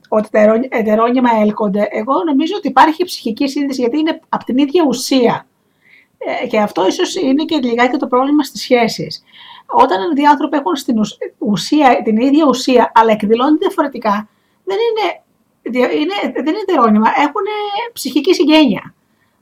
ότι 0.09 0.29
τα 0.29 0.59
ετερόνυμα 0.69 1.29
έλκονται, 1.41 1.87
εγώ 1.91 2.13
νομίζω 2.25 2.53
ότι 2.57 2.67
υπάρχει 2.67 3.03
ψυχική 3.03 3.47
σύνδεση 3.47 3.81
γιατί 3.81 3.97
είναι 3.97 4.19
από 4.29 4.43
την 4.43 4.57
ίδια 4.57 4.83
ουσία. 4.87 5.47
Ε, 6.17 6.47
και 6.47 6.59
αυτό 6.59 6.87
ίσως 6.87 7.15
είναι 7.15 7.43
και 7.43 7.59
λιγάκι 7.63 7.97
το 7.97 8.07
πρόβλημα 8.07 8.43
στις 8.43 8.61
σχέσεις. 8.61 9.23
Όταν 9.65 10.13
δύο 10.15 10.29
άνθρωποι 10.29 10.57
έχουν 10.57 10.75
στην 10.75 10.95
ουσία, 11.37 12.01
την 12.03 12.17
ίδια 12.17 12.45
ουσία, 12.47 12.91
αλλά 12.95 13.11
εκδηλώνουν 13.11 13.57
διαφορετικά, 13.57 14.29
δεν 14.63 14.77
είναι, 14.77 15.21
είναι, 15.63 16.31
δεν 16.33 16.45
είναι 16.45 16.63
ετερόνυμα, 16.67 17.07
έχουν 17.17 17.45
ψυχική 17.93 18.33
συγγένεια. 18.33 18.93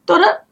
Τώρα 0.03 0.47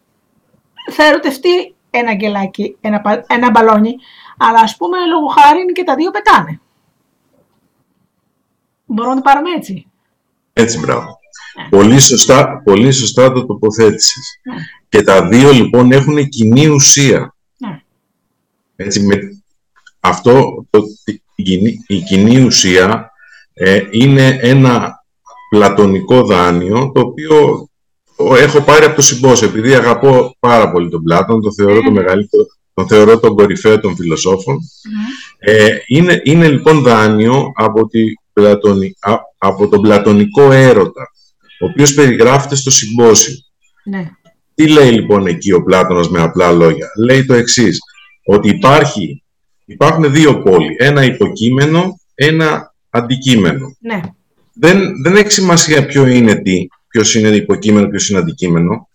θα 0.91 1.05
ερωτευτεί 1.05 1.75
ένα 1.89 2.13
γκελάκι, 2.13 2.77
ένα, 2.81 3.25
ένα 3.27 3.51
μπαλόνι, 3.51 3.95
αλλά 4.37 4.59
ας 4.59 4.77
πούμε 4.77 4.97
λόγω 5.05 5.27
χάρη 5.27 5.61
είναι 5.61 5.71
και 5.71 5.83
τα 5.83 5.95
δύο 5.95 6.11
πετάνε. 6.11 6.59
Μπορώ 8.85 9.09
να 9.09 9.15
το 9.15 9.21
πάρουμε 9.21 9.49
έτσι; 9.51 9.87
Έτσι, 10.53 10.79
μπράβο. 10.79 11.19
Ναι. 11.57 11.69
Πολύ, 11.69 11.99
σωστά, 11.99 12.61
πολύ 12.63 12.91
σωστά 12.91 13.31
το 13.31 13.45
τοποθέτησες. 13.45 14.39
Ναι. 14.43 14.55
Και 14.89 15.01
τα 15.01 15.27
δύο 15.27 15.51
λοιπόν 15.51 15.91
έχουν 15.91 16.29
κοινή 16.29 16.67
ουσία. 16.67 17.35
Ναι. 17.57 17.81
Έτσι, 18.75 19.01
με, 19.01 19.19
αυτό, 19.99 20.65
το, 20.69 20.83
η, 21.35 21.43
κοινή, 21.43 21.83
η 21.87 21.99
κοινή 21.99 22.41
ουσία 22.41 23.11
ε, 23.53 23.81
είναι 23.91 24.37
ένα 24.41 24.94
πλατωνικό 25.55 26.23
δάνειο, 26.23 26.91
το 26.93 26.99
οποίο 26.99 27.67
έχω 28.17 28.61
πάρει 28.61 28.85
από 28.85 28.95
το 28.95 29.01
συμπόσιο, 29.01 29.47
επειδή 29.47 29.75
αγαπώ 29.75 30.35
πάρα 30.39 30.71
πολύ 30.71 30.89
τον 30.89 31.03
Πλάτων, 31.03 31.41
τον 31.41 31.53
θεωρώ 31.53 31.81
το 31.81 31.91
μεγαλύτερο, 31.91 32.45
τον 32.73 32.87
θεωρώ 32.87 33.19
τον 33.19 33.35
κορυφαίο 33.35 33.79
των 33.79 33.95
φιλοσόφων. 33.95 34.57
Ε, 35.39 35.69
είναι, 35.87 36.21
είναι 36.23 36.47
λοιπόν 36.47 36.81
δάνειο 36.81 37.51
από, 37.55 37.87
τη 37.87 37.99
από 39.37 39.67
τον 39.67 39.81
πλατωνικό 39.81 40.51
έρωτα, 40.51 41.01
ο 41.61 41.65
οποίος 41.65 41.93
περιγράφεται 41.93 42.55
στο 42.55 42.71
συμπόσιο. 42.71 43.35
Ναι. 43.83 44.09
Τι 44.55 44.67
λέει 44.67 44.91
λοιπόν 44.91 45.27
εκεί 45.27 45.51
ο 45.51 45.63
Πλάτωνας 45.63 46.09
με 46.09 46.21
απλά 46.21 46.51
λόγια; 46.51 46.87
Λέει 47.05 47.25
το 47.25 47.33
εξής, 47.33 47.79
ότι 48.25 48.49
υπάρχει, 48.49 49.23
υπάρχουν 49.65 50.11
δύο 50.11 50.41
πόλοι, 50.41 50.75
ένα 50.77 51.03
υποκείμενο, 51.03 51.99
ένα 52.13 52.73
αντικείμενο. 52.89 53.75
Ναι. 53.79 54.01
Δεν, 54.55 55.01
δεν 55.03 55.15
έχει 55.15 55.31
σημασία 55.31 55.85
ποιο 55.85 56.07
είναι 56.07 56.35
τι, 56.35 56.67
ποιος 56.87 57.15
είναι 57.15 57.27
υποκείμενο, 57.27 57.87
ποιος 57.87 58.09
είναι 58.09 58.19
αντικείμενο. 58.19 58.89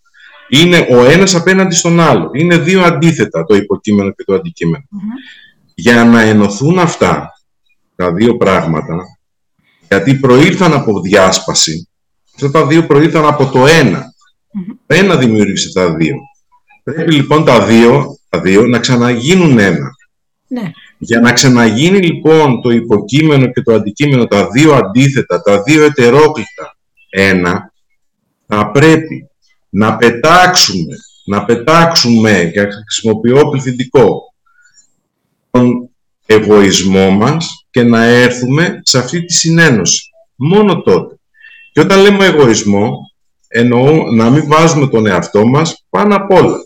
Είναι 0.49 0.87
ο 0.91 1.05
ένας 1.05 1.35
απέναντι 1.35 1.75
στον 1.75 1.99
άλλο. 1.99 2.29
Είναι 2.33 2.57
δύο 2.57 2.81
αντίθετα 2.83 3.45
το 3.45 3.55
υποκείμενο 3.55 4.11
και 4.11 4.23
το 4.23 4.33
αντικειμενο 4.33 4.83
Για 5.75 6.03
να 6.03 6.21
ενωθούν 6.21 6.79
αυτά 6.79 7.29
τα 7.95 8.13
δύο 8.13 8.37
πράγματα, 8.37 8.97
γιατί 9.87 10.15
προήλθαν 10.15 10.73
από 10.73 11.01
διάσπαση, 11.01 11.89
αυτά 12.35 12.51
τα 12.51 12.67
δύο 12.67 12.85
προήλθαν 12.85 13.25
από 13.25 13.45
το 13.45 13.67
ένα. 13.67 14.13
Το 14.87 14.95
ένα 14.95 15.15
δημιούργησε 15.15 15.71
τα 15.71 15.95
δύο. 15.95 16.15
Πρέπει 16.83 17.13
λοιπόν 17.13 17.45
τα 17.45 17.65
δύο, 17.65 18.17
τα 18.29 18.41
δύο 18.41 18.67
να 18.67 18.79
ξαναγίνουν 18.79 19.59
ένα. 19.59 19.89
Ναι. 20.47 20.71
Για 21.03 21.19
να 21.19 21.33
ξαναγίνει 21.33 21.99
λοιπόν 21.99 22.61
το 22.61 22.69
υποκείμενο 22.69 23.51
και 23.51 23.61
το 23.61 23.73
αντικείμενο, 23.73 24.25
τα 24.25 24.47
δύο 24.49 24.73
αντίθετα, 24.73 25.41
τα 25.41 25.61
δύο 25.61 25.83
ετερόκλητα 25.83 26.77
ένα, 27.09 27.73
θα 28.47 28.71
πρέπει 28.71 29.29
να 29.69 29.97
πετάξουμε, 29.97 30.95
να 31.25 31.45
πετάξουμε, 31.45 32.49
και 32.53 32.61
χρησιμοποιώ 32.61 33.49
πληθυντικό, 33.49 34.33
τον 35.51 35.89
εγωισμό 36.25 37.09
μας 37.09 37.65
και 37.69 37.83
να 37.83 38.03
έρθουμε 38.03 38.79
σε 38.83 38.97
αυτή 38.97 39.25
τη 39.25 39.33
συνένωση. 39.33 40.09
Μόνο 40.35 40.81
τότε. 40.81 41.19
Και 41.71 41.79
όταν 41.79 42.01
λέμε 42.01 42.25
εγωισμό, 42.25 43.11
εννοώ 43.47 44.11
να 44.11 44.29
μην 44.29 44.47
βάζουμε 44.47 44.87
τον 44.87 45.05
εαυτό 45.05 45.45
μας 45.45 45.85
πάνω 45.89 46.15
απ' 46.15 46.31
όλα. 46.31 46.57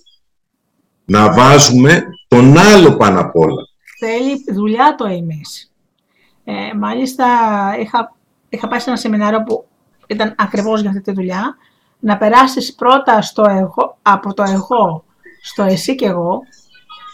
Να 1.06 1.34
βάζουμε 1.34 2.04
τον 2.28 2.58
άλλο 2.58 2.98
πάνω 2.98 3.20
απ' 3.20 3.36
όλα. 3.36 3.74
Θέλει 4.08 4.44
δουλειά 4.54 4.96
το 4.96 5.06
εμείς. 5.06 5.74
Ε, 6.44 6.74
μάλιστα, 6.74 7.26
είχα, 7.80 8.16
είχα 8.50 8.68
πάει 8.68 8.80
σε 8.80 8.90
ένα 8.90 9.00
σεμινάριο 9.00 9.44
που 9.44 9.66
ήταν 10.08 10.36
ακριβώς 10.38 10.82
για 10.82 10.90
αυτή 10.90 11.02
τη 11.02 11.12
δουλειά 11.12 11.58
να 12.00 12.18
περάσεις 12.18 12.76
πρώτα 12.76 13.22
στο 13.22 13.44
εγώ, 13.50 13.98
από 14.02 14.34
το 14.34 14.44
εγώ 14.44 15.04
στο 15.42 15.64
εσύ 15.64 15.96
και 15.96 16.06
εγώ, 16.06 16.42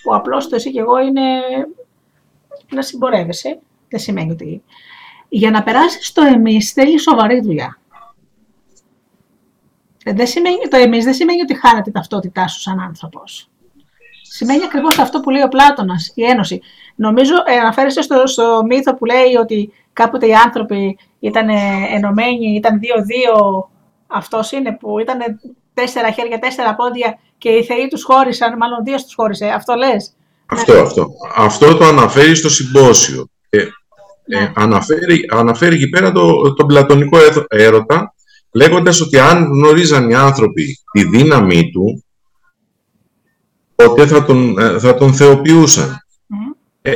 που 0.03 0.15
απλώς 0.15 0.49
το 0.49 0.55
εσύ 0.55 0.71
και 0.71 0.79
εγώ 0.79 0.99
είναι 0.99 1.21
να 2.71 2.81
συμπορεύεσαι, 2.81 3.59
δεν 3.89 3.99
σημαίνει 3.99 4.31
ότι... 4.31 4.63
Για 5.29 5.51
να 5.51 5.63
περάσεις 5.63 6.07
στο 6.07 6.21
εμείς 6.21 6.71
θέλεις 6.71 7.01
σοβαρή 7.01 7.39
δουλειά. 7.39 7.79
Ε, 10.03 10.13
δεν 10.13 10.27
σημαίνει, 10.27 10.67
το 10.69 10.77
εμείς 10.77 11.03
δεν 11.03 11.13
σημαίνει 11.13 11.41
ότι 11.41 11.59
χάνεται 11.59 11.89
η 11.89 11.93
ταυτότητά 11.93 12.47
σου 12.47 12.59
σαν 12.59 12.79
άνθρωπος. 12.79 13.50
Σημαίνει 14.33 14.63
ακριβώς 14.63 14.99
αυτό 14.99 15.19
που 15.19 15.29
λέει 15.29 15.41
ο 15.41 15.47
Πλάτωνας, 15.47 16.11
η 16.15 16.23
ένωση. 16.23 16.61
Νομίζω 16.95 17.33
ε, 17.45 17.57
αναφέρεστε 17.57 18.01
στο, 18.01 18.27
στο 18.27 18.61
μύθο 18.67 18.95
που 18.95 19.05
λέει 19.05 19.35
ότι 19.39 19.73
κάποτε 19.93 20.27
οι 20.27 20.33
άνθρωποι 20.33 20.97
ήταν 21.19 21.49
ενωμένοι, 21.93 22.55
ήταν 22.55 22.79
δύο-δύο 22.79 23.33
αυτός 24.07 24.51
είναι 24.51 24.77
που 24.79 24.99
ήταν 24.99 25.17
τέσσερα 25.73 26.11
χέρια, 26.11 26.39
τέσσερα 26.39 26.75
πόδια 26.75 27.19
και 27.37 27.49
οι 27.49 27.63
θεοί 27.63 27.87
τους 27.87 28.03
χώρισαν, 28.03 28.57
μάλλον 28.57 28.83
δύο 28.83 28.95
τους 28.95 29.13
χώρισε. 29.13 29.45
Αυτό 29.45 29.73
λες; 29.73 30.13
Αυτό, 30.45 30.73
αυτό. 30.73 31.07
Αυτό 31.35 31.75
το 31.77 31.85
αναφέρει 31.85 32.35
στο 32.35 32.49
συμπόσιο. 32.49 33.29
Ε, 33.49 33.57
ε 33.57 33.67
ναι. 34.25 34.51
αναφέρει, 34.55 35.25
αναφέρει 35.31 35.75
εκεί 35.75 35.89
πέρα 35.89 36.11
το, 36.11 36.53
τον 36.53 36.67
πλατωνικό 36.67 37.17
έρωτα, 37.47 38.13
λέγοντας 38.53 39.01
ότι 39.01 39.19
αν 39.19 39.43
γνωρίζαν 39.43 40.09
οι 40.09 40.15
άνθρωποι 40.15 40.77
τη 40.91 41.03
δύναμή 41.03 41.71
του, 41.71 42.03
τότε 43.87 44.07
θα 44.07 44.25
τον, 44.25 44.59
ε, 44.59 44.79
θα 44.79 44.95
τον 44.95 45.13
θεοποιούσαν. 45.13 45.97
Ε, 46.81 46.93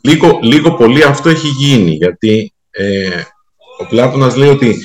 λίγο, 0.00 0.38
λίγο 0.42 0.74
πολύ 0.74 1.02
αυτό 1.02 1.28
έχει 1.28 1.48
γίνει, 1.48 1.90
γιατί 1.90 2.52
ε, 2.70 3.22
ο 3.80 3.86
Πλάτωνας 3.86 4.36
λέει 4.36 4.48
ότι 4.48 4.76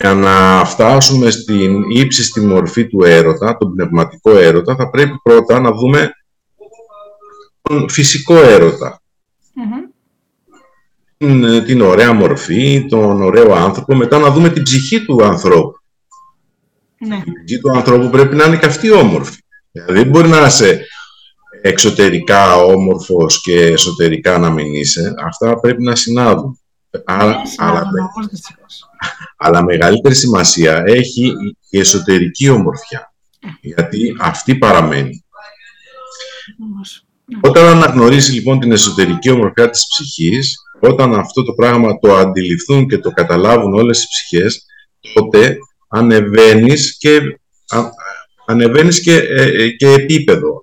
για 0.00 0.14
να 0.14 0.64
φτάσουμε 0.64 1.30
στην 1.30 1.90
ύψιστη 1.90 2.40
μορφή 2.40 2.86
του 2.86 3.02
έρωτα, 3.04 3.56
τον 3.56 3.74
πνευματικό 3.74 4.30
έρωτα, 4.30 4.76
θα 4.76 4.90
πρέπει 4.90 5.20
πρώτα 5.22 5.60
να 5.60 5.72
δούμε 5.72 6.10
τον 7.62 7.88
φυσικό 7.88 8.34
Την, 11.16 11.64
την 11.64 11.80
ωραία 11.80 12.12
μορφή, 12.12 12.86
τον 12.88 13.22
ωραίο 13.22 13.54
άνθρωπο, 13.54 13.94
μετά 13.94 14.18
να 14.18 14.30
δούμε 14.30 14.48
την 14.48 14.62
ψυχή 14.62 15.04
του 15.04 15.24
ανθρώπου. 15.24 15.75
Ναι. 16.98 17.16
Η 17.16 17.44
ψυχή 17.44 17.60
του 17.60 17.76
ανθρώπου 17.76 18.10
πρέπει 18.10 18.36
να 18.36 18.44
είναι 18.44 18.56
και 18.56 18.66
αυτή 18.66 18.90
όμορφη. 18.90 19.38
Δηλαδή 19.72 19.92
δεν 19.98 20.08
μπορεί 20.08 20.28
να 20.28 20.46
είσαι 20.46 20.86
εξωτερικά 21.62 22.56
όμορφος 22.56 23.40
και 23.40 23.66
εσωτερικά 23.66 24.38
να 24.38 24.50
μην 24.50 24.74
είσαι. 24.74 25.14
Αυτά 25.26 25.60
πρέπει 25.60 25.82
να 25.82 25.96
συνάδουν. 25.96 26.60
Αλλά, 27.04 27.36
αλλά, 27.56 27.90
αλλά 29.36 29.64
μεγαλύτερη 29.64 30.14
σημασία 30.14 30.82
έχει 30.86 31.32
η 31.70 31.78
εσωτερική 31.78 32.48
ομορφιά. 32.48 33.14
Γιατί 33.60 34.16
αυτή 34.20 34.56
παραμένει. 34.56 35.24
Όταν 37.40 37.66
αναγνωρίσει 37.66 38.32
λοιπόν 38.32 38.60
την 38.60 38.72
εσωτερική 38.72 39.30
ομορφιά 39.30 39.70
της 39.70 39.86
ψυχής, 39.88 40.54
όταν 40.80 41.14
αυτό 41.14 41.42
το 41.42 41.52
πράγμα 41.52 41.98
το 41.98 42.16
αντιληφθούν 42.16 42.88
και 42.88 42.98
το 42.98 43.10
καταλάβουν 43.10 43.74
όλες 43.74 44.02
οι 44.02 44.06
ψυχές, 44.08 44.66
τότε 45.14 45.58
ανεβαίνεις 45.88 46.96
και, 46.98 47.20
ανεβαίνεις 48.46 49.00
και, 49.00 49.16
ε, 49.16 49.62
ε, 49.62 49.68
και 49.68 49.88
επίπεδο. 49.90 50.62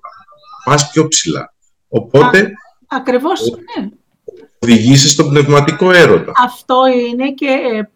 Πας 0.63 0.89
πιο 0.91 1.07
ψηλά. 1.07 1.53
Οπότε... 1.87 2.51
ακριβώς, 2.87 3.41
ναι 3.49 3.89
οδηγήσεις 4.63 5.11
στον 5.11 5.29
πνευματικό 5.29 5.91
έρωτα. 5.91 6.31
Αυτό 6.43 6.85
είναι 7.09 7.31
και 7.31 7.47
ε, 7.47 7.89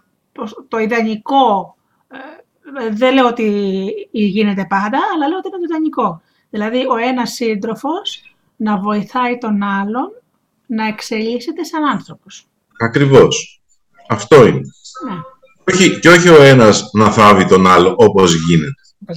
το 0.67 0.77
ιδανικό. 0.77 1.75
Ε, 2.07 2.89
δεν 2.89 3.13
λέω 3.13 3.27
ότι 3.27 3.43
γίνεται 4.11 4.65
πάντα, 4.69 4.99
αλλά 5.13 5.27
λέω 5.27 5.37
ότι 5.37 5.47
είναι 5.47 5.57
το 5.57 5.63
ιδανικό. 5.69 6.21
Δηλαδή, 6.49 6.85
ο 6.89 6.95
ένας 7.09 7.31
σύντροφος 7.31 8.35
να 8.55 8.77
βοηθάει 8.77 9.37
τον 9.37 9.63
άλλον 9.63 10.09
να 10.65 10.87
εξελίσσεται 10.87 11.63
σαν 11.63 11.83
άνθρωπος. 11.83 12.47
Ακριβώς. 12.79 13.61
Αυτό 14.09 14.45
είναι. 14.45 14.61
Ναι. 15.05 15.15
Όχι, 15.73 15.99
και 15.99 16.09
όχι 16.09 16.29
ο 16.29 16.43
ένας 16.43 16.89
να 16.93 17.11
θάβει 17.11 17.45
τον 17.45 17.67
άλλο 17.67 17.95
όπως 17.97 18.35
γίνεται. 18.35 18.71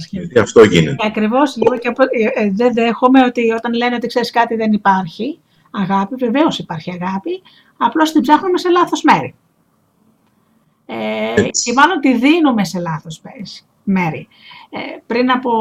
Γιατί 0.09 0.39
αυτό 0.39 0.63
γίνεται. 0.63 1.07
Ακριβώς, 1.07 1.55
λίγο 1.55 1.77
και 1.77 1.87
ε, 1.87 2.43
ε, 2.43 2.51
δεν 2.51 2.73
δέχομαι 2.73 3.23
ότι 3.23 3.51
όταν 3.51 3.73
λένε 3.73 3.95
ότι 3.95 4.07
ξέρεις 4.07 4.31
κάτι 4.31 4.55
δεν 4.55 4.73
υπάρχει 4.73 5.39
αγάπη, 5.71 6.15
βεβαίως 6.15 6.59
υπάρχει 6.59 6.91
αγάπη, 6.91 7.41
απλώς 7.77 8.11
την 8.11 8.21
ψάχνουμε 8.21 8.57
σε 8.57 8.69
λάθος 8.69 9.01
μέρη. 9.03 9.35
Ε, 10.85 11.41
και 11.41 11.73
μάλλον 11.75 11.99
τη 11.99 12.13
δίνουμε 12.13 12.65
σε 12.65 12.79
λάθος 12.79 13.21
μέρη. 13.83 14.27
Ε, 14.69 14.79
πριν 15.07 15.31
από 15.31 15.51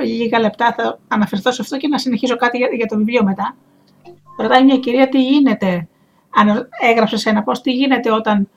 λίγα 0.00 0.38
λεπτά 0.40 0.74
θα 0.76 0.98
αναφερθώ 1.08 1.52
σε 1.52 1.62
αυτό 1.62 1.76
και 1.76 1.88
να 1.88 1.98
συνεχίσω 1.98 2.36
κάτι 2.36 2.58
για, 2.58 2.86
το 2.86 2.96
βιβλίο 2.96 3.24
μετά. 3.24 3.56
Ρωτάει 4.38 4.64
μια 4.64 4.76
κυρία 4.76 5.08
τι 5.08 5.22
γίνεται, 5.22 5.88
αν 6.34 6.68
έγραψε 6.90 7.30
ένα 7.30 7.42
πώς, 7.42 7.60
τι 7.60 7.72
γίνεται 7.72 8.12
όταν 8.12 8.48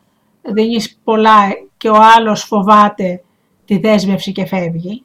δίνεις 0.41 0.99
πολλά 1.03 1.39
και 1.77 1.89
ο 1.89 1.95
άλλος 2.15 2.43
φοβάται 2.43 3.23
τη 3.65 3.77
δέσμευση 3.77 4.31
και 4.31 4.45
φεύγει. 4.45 5.03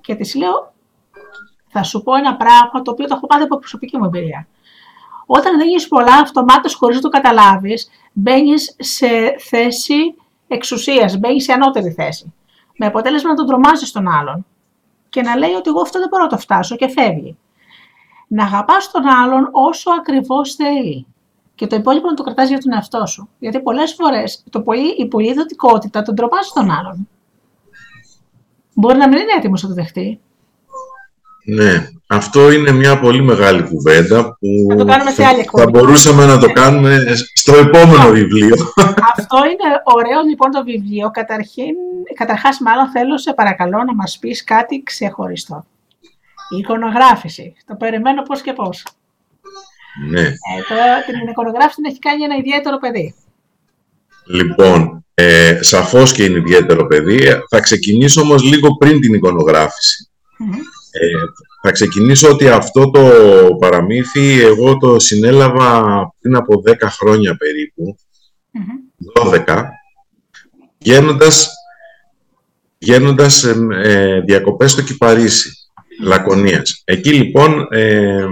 Και 0.00 0.14
της 0.14 0.34
λέω, 0.34 0.74
θα 1.68 1.82
σου 1.82 2.02
πω 2.02 2.14
ένα 2.14 2.36
πράγμα 2.36 2.82
το 2.82 2.90
οποίο 2.90 3.06
το 3.06 3.14
έχω 3.14 3.26
πάρει 3.26 3.42
από 3.42 3.58
προσωπική 3.58 3.96
μου 3.98 4.04
εμπειρία. 4.04 4.48
Όταν 5.26 5.58
δίνεις 5.58 5.88
πολλά 5.88 6.14
αυτομάτως 6.14 6.74
χωρίς 6.74 6.96
να 6.96 7.02
το 7.02 7.08
καταλάβεις, 7.08 7.90
μπαίνεις 8.12 8.76
σε 8.78 9.08
θέση 9.38 10.14
εξουσίας, 10.48 11.18
μπαίνεις 11.18 11.44
σε 11.44 11.52
ανώτερη 11.52 11.90
θέση. 11.90 12.32
Με 12.76 12.86
αποτέλεσμα 12.86 13.30
να 13.30 13.36
τον 13.36 13.46
τρομάζεις 13.46 13.92
τον 13.92 14.08
άλλον 14.08 14.46
και 15.08 15.22
να 15.22 15.36
λέει 15.36 15.52
ότι 15.52 15.68
εγώ 15.70 15.80
αυτό 15.80 15.98
δεν 15.98 16.08
μπορώ 16.08 16.22
να 16.22 16.28
το 16.28 16.38
φτάσω 16.38 16.76
και 16.76 16.88
φεύγει. 16.88 17.36
Να 18.28 18.44
αγαπάς 18.44 18.90
τον 18.90 19.06
άλλον 19.06 19.48
όσο 19.52 19.90
ακριβώς 19.90 20.54
θέλει 20.54 21.06
και 21.56 21.66
το 21.66 21.76
υπόλοιπο 21.76 22.06
να 22.08 22.14
το 22.14 22.22
κρατάς 22.22 22.48
για 22.48 22.58
τον 22.58 22.72
εαυτό 22.72 23.06
σου. 23.06 23.28
Γιατί 23.38 23.60
πολλές 23.60 23.94
φορές 23.94 24.44
το 24.50 24.60
πολύ, 24.60 24.88
η 24.98 25.06
πολλή 25.06 25.34
δοτικότητα 25.34 26.02
τον 26.02 26.14
τρομάζει 26.14 26.48
τον 26.54 26.70
άλλον. 26.70 27.08
Μπορεί 28.74 28.98
να 28.98 29.08
μην 29.08 29.18
είναι 29.18 29.32
έτοιμος 29.38 29.62
να 29.62 29.68
το 29.68 29.74
δεχτεί. 29.74 30.20
Ναι, 31.44 31.88
αυτό 32.06 32.52
είναι 32.52 32.70
μια 32.72 33.00
πολύ 33.00 33.22
μεγάλη 33.22 33.62
κουβέντα 33.62 34.24
που 34.24 34.46
θα, 34.68 34.76
το 34.76 34.84
κάνουμε 34.84 35.10
σε 35.10 35.24
άλλη 35.24 35.48
θα 35.56 35.70
μπορούσαμε 35.70 36.26
να 36.26 36.38
το 36.38 36.52
κάνουμε 36.52 37.04
στο 37.34 37.56
επόμενο 37.56 38.10
βιβλίο. 38.10 38.56
Αυτό 39.16 39.36
είναι 39.36 39.80
ωραίο 39.84 40.22
λοιπόν 40.28 40.50
το 40.50 40.64
βιβλίο. 40.64 41.10
Καταρχήν, 41.10 41.74
καταρχάς 42.14 42.60
μάλλον 42.60 42.90
θέλω 42.90 43.18
σε 43.18 43.32
παρακαλώ 43.32 43.84
να 43.84 43.94
μας 43.94 44.18
πεις 44.18 44.44
κάτι 44.44 44.82
ξεχωριστό. 44.82 45.64
Η 46.54 46.56
εικονογράφηση. 46.56 47.54
Το 47.66 47.74
περιμένω 47.74 48.22
πώς 48.22 48.40
και 48.40 48.52
πώς. 48.52 48.84
Ναι. 50.08 50.20
Ε, 50.20 50.32
την 51.06 51.28
εικονογράφηση 51.28 51.74
την 51.74 51.84
έχει 51.84 51.98
κάνει 51.98 52.22
ένα 52.22 52.36
ιδιαίτερο 52.36 52.78
παιδί. 52.78 53.14
Λοιπόν, 54.26 55.04
ε, 55.14 55.58
σαφώς 55.62 56.12
και 56.12 56.24
είναι 56.24 56.38
ιδιαίτερο 56.38 56.86
παιδί. 56.86 57.18
Θα 57.48 57.60
ξεκινήσω 57.60 58.20
όμως 58.20 58.42
λίγο 58.42 58.76
πριν 58.76 59.00
την 59.00 59.14
εικονογραφηση 59.14 60.10
ε, 60.90 61.08
θα 61.62 61.70
ξεκινήσω 61.70 62.30
ότι 62.30 62.48
αυτό 62.48 62.90
το 62.90 63.10
παραμύθι 63.58 64.40
εγώ 64.40 64.76
το 64.76 64.98
συνέλαβα 64.98 65.82
πριν 66.20 66.36
από 66.36 66.62
10 66.66 66.72
χρόνια 66.80 67.36
περίπου, 67.36 67.98
12, 69.46 69.64
γίνοντας, 70.78 71.50
γίνοντας 72.78 73.44
ε, 73.44 73.66
ε, 73.82 74.20
διακοπές 74.20 74.70
στο 74.70 74.82
Κυπαρίσι, 74.82 75.50
Λακωνίας. 76.02 76.82
Εκεί 76.84 77.12
λοιπόν 77.12 77.66
ε, 77.70 78.24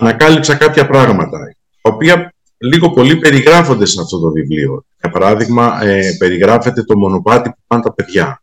ανακάλυψα 0.00 0.54
κάποια 0.54 0.86
πράγματα, 0.86 1.38
τα 1.80 1.90
οποία 1.92 2.34
λίγο 2.58 2.90
πολύ 2.90 3.16
περιγράφονται 3.16 3.86
σε 3.86 4.00
αυτό 4.00 4.20
το 4.20 4.30
βιβλίο. 4.30 4.84
Για 5.00 5.10
παράδειγμα, 5.10 5.82
ε, 5.82 6.16
περιγράφεται 6.18 6.82
το 6.82 6.98
μονοπάτι 6.98 7.50
που 7.50 7.60
πάνε 7.66 7.82
τα 7.82 7.92
παιδιά 7.92 8.42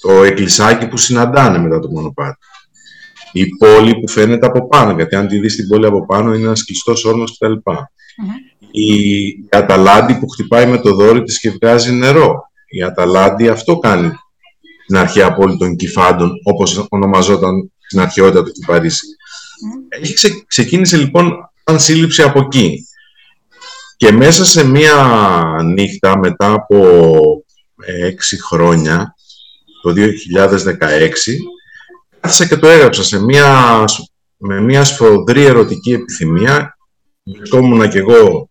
το 0.00 0.22
εκκλησάκι 0.22 0.88
που 0.88 0.96
συναντάνε 0.96 1.58
μετά 1.58 1.78
το 1.78 1.88
μονοπάτι. 1.88 2.38
Η 3.32 3.46
πόλη 3.46 4.00
που 4.00 4.08
φαίνεται 4.08 4.46
από 4.46 4.68
πάνω, 4.68 4.92
γιατί 4.92 5.16
αν 5.16 5.28
τη 5.28 5.38
δεις 5.38 5.56
την 5.56 5.68
πόλη 5.68 5.86
από 5.86 6.06
πάνω 6.06 6.34
είναι 6.34 6.44
ένας 6.44 6.64
κλειστός 6.64 7.04
όρμος 7.04 7.38
κτλ. 7.38 7.52
Η 8.70 9.24
Αταλάντη 9.50 10.14
που 10.14 10.28
χτυπάει 10.28 10.66
με 10.66 10.78
το 10.78 10.94
δόρυ 10.94 11.22
της 11.22 11.40
και 11.40 11.50
βγάζει 11.50 11.92
νερό. 11.92 12.50
Η 12.68 12.82
Αταλάντη 12.82 13.48
αυτό 13.48 13.78
κάνει 13.78 14.10
την 14.86 14.96
αρχαία 14.96 15.34
πόλη 15.34 15.56
των 15.56 15.76
Κυφάντων, 15.76 16.30
όπως 16.44 16.86
ονομαζόταν 16.88 17.72
στην 17.78 18.00
αρχαιότητα 18.00 18.42
του 18.42 18.50
Κυπαρίσι. 18.50 19.06
Έχει 19.88 20.44
ξεκίνησε 20.46 20.96
λοιπόν 20.96 21.50
σαν 21.64 21.80
σύλληψη 21.80 22.22
από 22.22 22.38
εκεί. 22.38 22.86
Και 23.96 24.12
μέσα 24.12 24.44
σε 24.44 24.64
μία 24.64 24.94
νύχτα 25.64 26.18
μετά 26.18 26.52
από 26.52 26.86
έξι 27.86 28.42
χρόνια 28.42 29.14
το 29.82 29.94
2016 29.96 31.12
κάθισα 32.20 32.46
και 32.46 32.56
το 32.56 32.68
έγραψα 32.68 33.02
σε 33.02 33.24
μια, 33.24 33.84
με 34.36 34.60
μια 34.60 34.84
σφοδρή 34.84 35.44
ερωτική 35.44 35.92
επιθυμία. 35.92 36.76
Βρισκόμουν 37.22 37.88
και 37.88 37.98
εγώ 37.98 38.50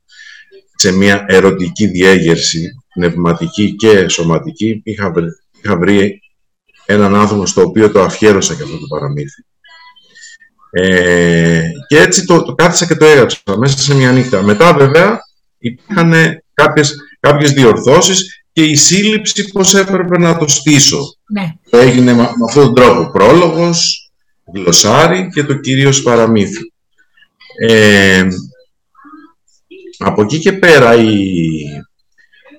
σε 0.75 0.91
μια 0.91 1.25
ερωτική 1.27 1.87
διέγερση 1.87 2.69
πνευματική 2.93 3.75
και 3.75 4.07
σωματική. 4.07 4.81
Είχα 4.83 5.11
βρει, 5.11 5.27
είχα 5.61 5.77
βρει 5.77 6.19
έναν 6.85 7.15
άνθρωπο 7.15 7.45
στο 7.45 7.61
οποίο 7.61 7.91
το 7.91 8.01
αφιέρωσα 8.01 8.55
και 8.55 8.63
αυτό 8.63 8.79
το 8.79 8.87
παραμύθι 8.87 9.46
ε, 10.69 11.61
και 11.87 11.97
έτσι 11.97 12.25
το, 12.25 12.43
το 12.43 12.55
κάθισα 12.55 12.85
και 12.85 12.95
το 12.95 13.05
έγραψα 13.05 13.39
μέσα 13.57 13.77
σε 13.77 13.95
μια 13.95 14.11
νύχτα 14.11 14.41
μετά 14.41 14.73
βέβαια 14.73 15.19
υπήρχαν 15.57 16.13
κάποιες, 16.53 16.95
κάποιες 17.19 17.51
διορθώσεις 17.51 18.43
και 18.51 18.63
η 18.63 18.75
σύλληψη 18.75 19.51
πώς 19.51 19.75
έπρεπε 19.75 20.17
να 20.17 20.37
το 20.37 20.47
στήσω. 20.47 20.99
Ναι. 21.33 21.53
Έγινε 21.69 22.13
με, 22.13 22.29
αυτόν 22.47 22.63
τον 22.65 22.75
τρόπο 22.75 23.11
πρόλογος, 23.11 24.11
γλωσσάρι 24.53 25.29
και 25.33 25.43
το 25.43 25.53
κυρίως 25.53 26.01
παραμύθι. 26.01 26.73
Ε, 27.59 28.27
από 29.97 30.21
εκεί 30.21 30.39
και 30.39 30.53
πέρα 30.53 30.95
η, 30.95 31.15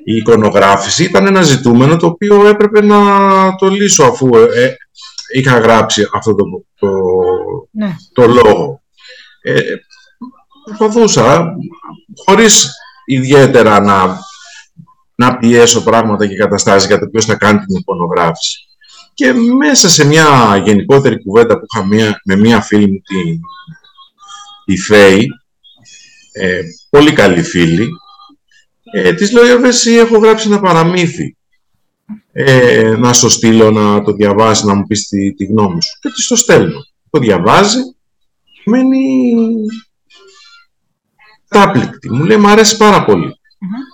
η 0.04 0.16
εικονογράφηση 0.16 1.04
ήταν 1.04 1.26
ένα 1.26 1.42
ζητούμενο 1.42 1.96
το 1.96 2.06
οποίο 2.06 2.46
έπρεπε 2.48 2.82
να 2.84 2.98
το 3.54 3.66
λύσω 3.66 4.04
αφού 4.04 4.36
ε, 4.36 4.76
είχα 5.34 5.58
γράψει 5.58 6.08
αυτό 6.14 6.34
το, 6.34 6.44
το, 6.78 6.88
ναι. 7.70 7.96
το 8.12 8.26
λόγο. 8.26 8.82
Ε, 9.42 9.60
προσπαθούσα 10.64 11.54
χωρίς 12.24 12.70
ιδιαίτερα 13.06 13.80
να 13.80 14.18
να 15.20 15.36
πιέσω 15.36 15.82
πράγματα 15.82 16.26
και 16.26 16.36
καταστάσεις 16.36 16.88
για 16.88 16.98
το 16.98 17.06
ποιος 17.06 17.24
θα 17.24 17.34
κάνει 17.34 17.58
την 17.58 17.76
εικονογράφηση. 17.76 18.68
Και 19.14 19.32
μέσα 19.32 19.88
σε 19.88 20.04
μια 20.04 20.60
γενικότερη 20.64 21.22
κουβέντα 21.22 21.58
που 21.58 21.66
είχα 21.72 21.86
μία, 21.86 22.20
με 22.24 22.36
μία 22.36 22.60
φίλη 22.60 22.90
μου, 22.90 23.00
τη, 23.00 23.40
τη 24.64 24.80
Φέη, 24.80 25.28
ε, 26.32 26.60
πολύ 26.90 27.12
καλή 27.12 27.42
φίλη, 27.42 27.88
ε, 28.92 29.12
της 29.12 29.32
λέω, 29.32 29.64
εσύ 29.64 29.92
έχω 29.92 30.18
γράψει 30.18 30.48
ένα 30.48 30.60
παραμύθι. 30.60 31.36
Ε, 32.32 32.94
να 32.98 33.12
στο 33.12 33.28
στείλω, 33.28 33.70
να 33.70 34.02
το 34.02 34.12
διαβάσει, 34.12 34.66
να 34.66 34.74
μου 34.74 34.86
πεις 34.86 35.08
τη, 35.08 35.34
τη 35.34 35.44
γνώμη 35.44 35.82
σου. 35.82 35.98
Και 36.00 36.08
της 36.08 36.26
το 36.26 36.36
στέλνω. 36.36 36.80
Το 37.10 37.18
διαβάζει, 37.18 37.78
μένει 38.64 39.34
τάπληκτη. 41.48 42.12
Μου 42.12 42.24
λέει, 42.24 42.36
μου 42.36 42.48
αρέσει 42.48 42.76
πάρα 42.76 43.04
πολύ. 43.04 43.32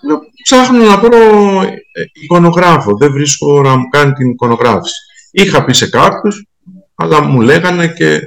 Λέω, 0.07 0.21
ψάχνω 0.43 0.85
να 0.85 0.99
βρω 0.99 1.19
ε, 1.63 2.05
εικονογράφο, 2.23 2.97
δεν 2.97 3.13
βρίσκω 3.13 3.63
να 3.63 3.77
μου 3.77 3.89
κάνει 3.89 4.13
την 4.13 4.31
εικονογράφηση. 4.31 4.95
Είχα 5.31 5.65
πει 5.65 5.73
σε 5.73 5.89
κάποιους, 5.89 6.47
αλλά 6.95 7.21
μου 7.21 7.41
λέγανε 7.41 7.89
και 7.89 8.21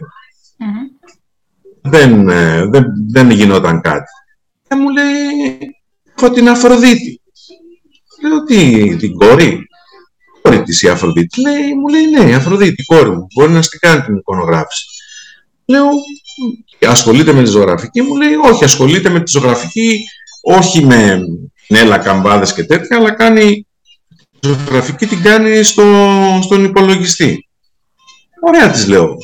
δεν, 1.81 2.29
ε, 2.29 2.65
δεν, 2.65 2.85
δεν 3.09 3.29
γινόταν 3.29 3.81
κάτι. 3.81 4.11
Και 4.67 4.75
μου 4.75 4.89
λέει, 4.89 5.75
έχω 6.17 6.31
την 6.31 6.49
Αφροδίτη. 6.49 7.21
Λέω, 8.21 8.43
τι, 8.43 8.95
την 8.95 9.13
κόρη; 9.13 9.66
Κόρη 10.47 10.63
της 10.63 10.81
η 10.81 10.87
Αφροδίτη. 10.87 11.41
Λέει, 11.41 11.75
μου 11.75 11.87
λέει, 11.87 12.05
ναι, 12.05 12.29
η 12.29 12.33
Αφροδίτη, 12.33 12.81
η 12.81 12.85
κόρη 12.85 13.09
μου. 13.09 13.27
Μπορεί 13.35 13.51
να 13.51 13.61
στην 13.61 13.79
κάνει 13.79 14.01
την 14.01 14.15
εικονογράφηση. 14.15 14.85
Λέω, 15.65 15.87
ασχολείται 16.87 17.33
με 17.33 17.43
τη 17.43 17.49
ζωγραφική. 17.49 18.01
Μου 18.01 18.15
λέει, 18.15 18.33
όχι, 18.33 18.63
ασχολείται 18.63 19.09
με 19.09 19.19
τη 19.19 19.31
ζωγραφική, 19.31 19.99
όχι 20.41 20.85
με 20.85 21.19
νέλα, 21.67 21.97
καμπάδες 21.97 22.53
και 22.53 22.63
τέτοια, 22.63 22.97
αλλά 22.97 23.11
κάνει 23.11 23.67
ζωγραφική 24.39 25.05
την 25.05 25.21
κάνει 25.21 25.63
στο, 25.63 25.83
στον 26.43 26.63
υπολογιστή. 26.63 27.47
Ωραία 28.47 28.69
της 28.71 28.87
λέω. 28.87 29.15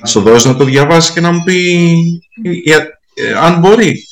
Να 0.00 0.06
σου 0.06 0.20
δώσεις 0.20 0.44
να 0.44 0.56
το 0.56 0.64
διαβάσει 0.64 1.12
και 1.12 1.20
να 1.20 1.32
μου 1.32 1.42
πει 1.44 1.96
ε, 3.14 3.32
αν 3.32 3.58
μπορεί. 3.58 4.06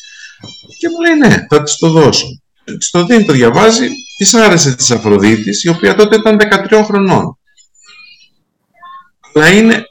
Και 0.78 0.88
μου 0.88 1.00
λέει 1.00 1.28
ναι, 1.28 1.46
θα 1.48 1.62
της 1.62 1.76
το 1.76 1.88
δώσω. 1.88 2.26
Της 2.78 2.90
το 2.90 3.04
δίνει, 3.04 3.24
το 3.24 3.32
διαβάζει, 3.32 3.88
της 4.22 4.34
άρεσε 4.34 4.76
της 4.76 4.90
Αφροδίτης, 4.90 5.64
η 5.64 5.68
οποία 5.68 5.94
τότε 5.94 6.16
ήταν 6.16 6.38
13 6.70 6.82
χρονών. 6.84 7.38
Αλλά 9.34 9.48
είναι, 9.48 9.84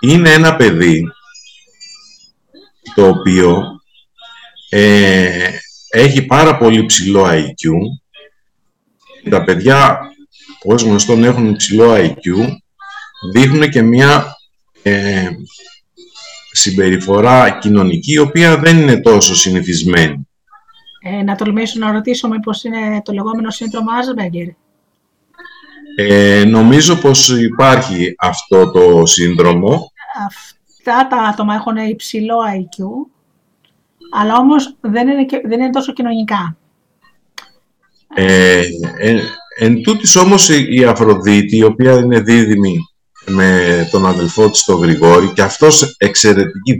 είναι 0.00 0.30
ένα 0.32 0.56
παιδί 0.56 1.02
το 2.94 3.08
οποίο 3.08 3.62
ε, 4.68 5.48
έχει 5.90 6.22
πάρα 6.22 6.56
πολύ 6.56 6.86
ψηλό 6.86 7.26
IQ. 7.28 7.70
Τα 9.30 9.44
παιδιά 9.44 9.98
ως 10.62 10.82
γνωστόν 10.82 11.24
έχουν 11.24 11.48
υψηλό 11.48 11.94
IQ, 11.94 12.48
δείχνουν 13.32 13.70
και 13.70 13.82
μια 13.82 14.36
ε, 14.82 15.28
συμπεριφορά 16.52 17.50
κοινωνική, 17.50 18.12
η 18.12 18.18
οποία 18.18 18.58
δεν 18.58 18.78
είναι 18.78 19.00
τόσο 19.00 19.34
συνηθισμένη. 19.34 20.26
Ε, 21.02 21.22
να 21.22 21.34
τολμήσω 21.34 21.78
να 21.78 21.92
ρωτήσω 21.92 22.28
μήπως 22.28 22.64
είναι 22.64 23.02
το 23.04 23.12
λεγόμενο 23.12 23.50
σύνδρομο 23.50 23.90
Άσμπεργκερ. 23.90 24.46
Ε, 25.96 26.44
νομίζω 26.44 26.96
πως 26.96 27.28
υπάρχει 27.28 28.14
αυτό 28.18 28.70
το 28.70 29.06
σύνδρομο. 29.06 29.92
Αυτά 30.26 31.06
τα 31.08 31.16
άτομα 31.16 31.54
έχουν 31.54 31.76
υψηλό 31.76 32.36
IQ, 32.56 32.84
αλλά 34.14 34.36
όμως 34.36 34.76
δεν 34.80 35.08
είναι, 35.08 35.26
δεν 35.44 35.60
είναι 35.60 35.70
τόσο 35.70 35.92
κοινωνικά. 35.92 36.56
Ε, 38.14 38.62
ε, 38.98 39.20
εν 39.58 39.82
τούτης 39.82 40.16
όμως 40.16 40.48
η 40.48 40.84
Αφροδίτη, 40.84 41.56
η 41.56 41.64
οποία 41.64 41.92
είναι 41.92 42.20
δίδυμη 42.20 42.78
με 43.26 43.88
τον 43.90 44.06
αδελφό 44.06 44.50
της 44.50 44.64
τον 44.64 44.80
Γρηγόρη 44.80 45.32
και 45.32 45.42
αυτός 45.42 45.94
εξαιρετική 45.98 46.78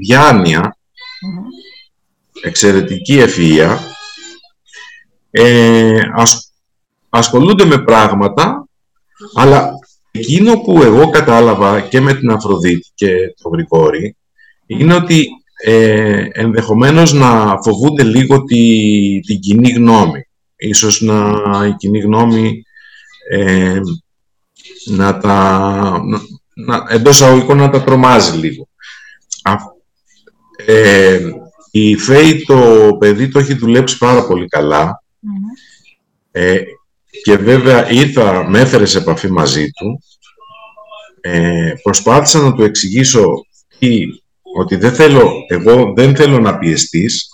εξαιρετική 2.43 3.23
ευφυΐα, 3.27 3.79
ε, 5.35 6.01
ασχολούνται 7.09 7.65
με 7.65 7.79
πράγματα, 7.79 8.67
αλλά 9.35 9.71
εκείνο 10.11 10.59
που 10.59 10.83
εγώ 10.83 11.11
κατάλαβα 11.11 11.81
και 11.81 12.01
με 12.01 12.15
την 12.15 12.31
Αφροδίτη 12.31 12.91
και 12.95 13.15
τον 13.43 13.53
Γρηγόρη 13.53 14.17
είναι 14.67 14.95
ότι 14.95 15.27
ε, 15.65 16.27
ενδεχομένως 16.33 17.13
να 17.13 17.59
φοβούνται 17.63 18.03
λίγο 18.03 18.43
τη, 18.43 18.61
την 19.21 19.41
κοινή 19.41 19.71
γνώμη. 19.71 20.27
Ίσως 20.57 21.01
να 21.01 21.35
η 21.67 21.75
κοινή 21.77 21.99
γνώμη 21.99 22.63
ε, 23.31 23.81
να 24.85 25.19
τα, 25.19 26.01
να, 26.55 26.85
εντός 26.89 27.23
αγωγικών 27.23 27.57
να 27.57 27.71
τα 27.71 27.83
τρομάζει 27.83 28.39
λίγο. 28.39 28.69
Ε, 30.67 31.21
η 31.71 31.97
Φέη 31.97 32.43
το 32.43 32.91
παιδί 32.99 33.29
το 33.29 33.39
έχει 33.39 33.55
δουλέψει 33.55 33.99
πάρα 33.99 34.27
πολύ 34.27 34.47
ε, 36.33 36.61
και 37.23 37.37
βέβαια 37.37 37.91
ήρθα, 37.91 38.49
με 38.49 38.61
έφερε 38.61 38.85
σε 38.85 38.99
επαφή 38.99 39.31
μαζί 39.31 39.71
του. 39.71 40.03
Ε, 41.21 41.73
προσπάθησα 41.83 42.39
να 42.39 42.53
του 42.53 42.63
εξηγήσω 42.63 43.27
ότι 44.57 44.77
δεν 44.77 44.93
θέλω, 44.93 45.33
εγώ 45.49 45.93
δεν 45.97 46.17
θέλω 46.17 46.39
να 46.39 46.59
πιεστείς, 46.59 47.29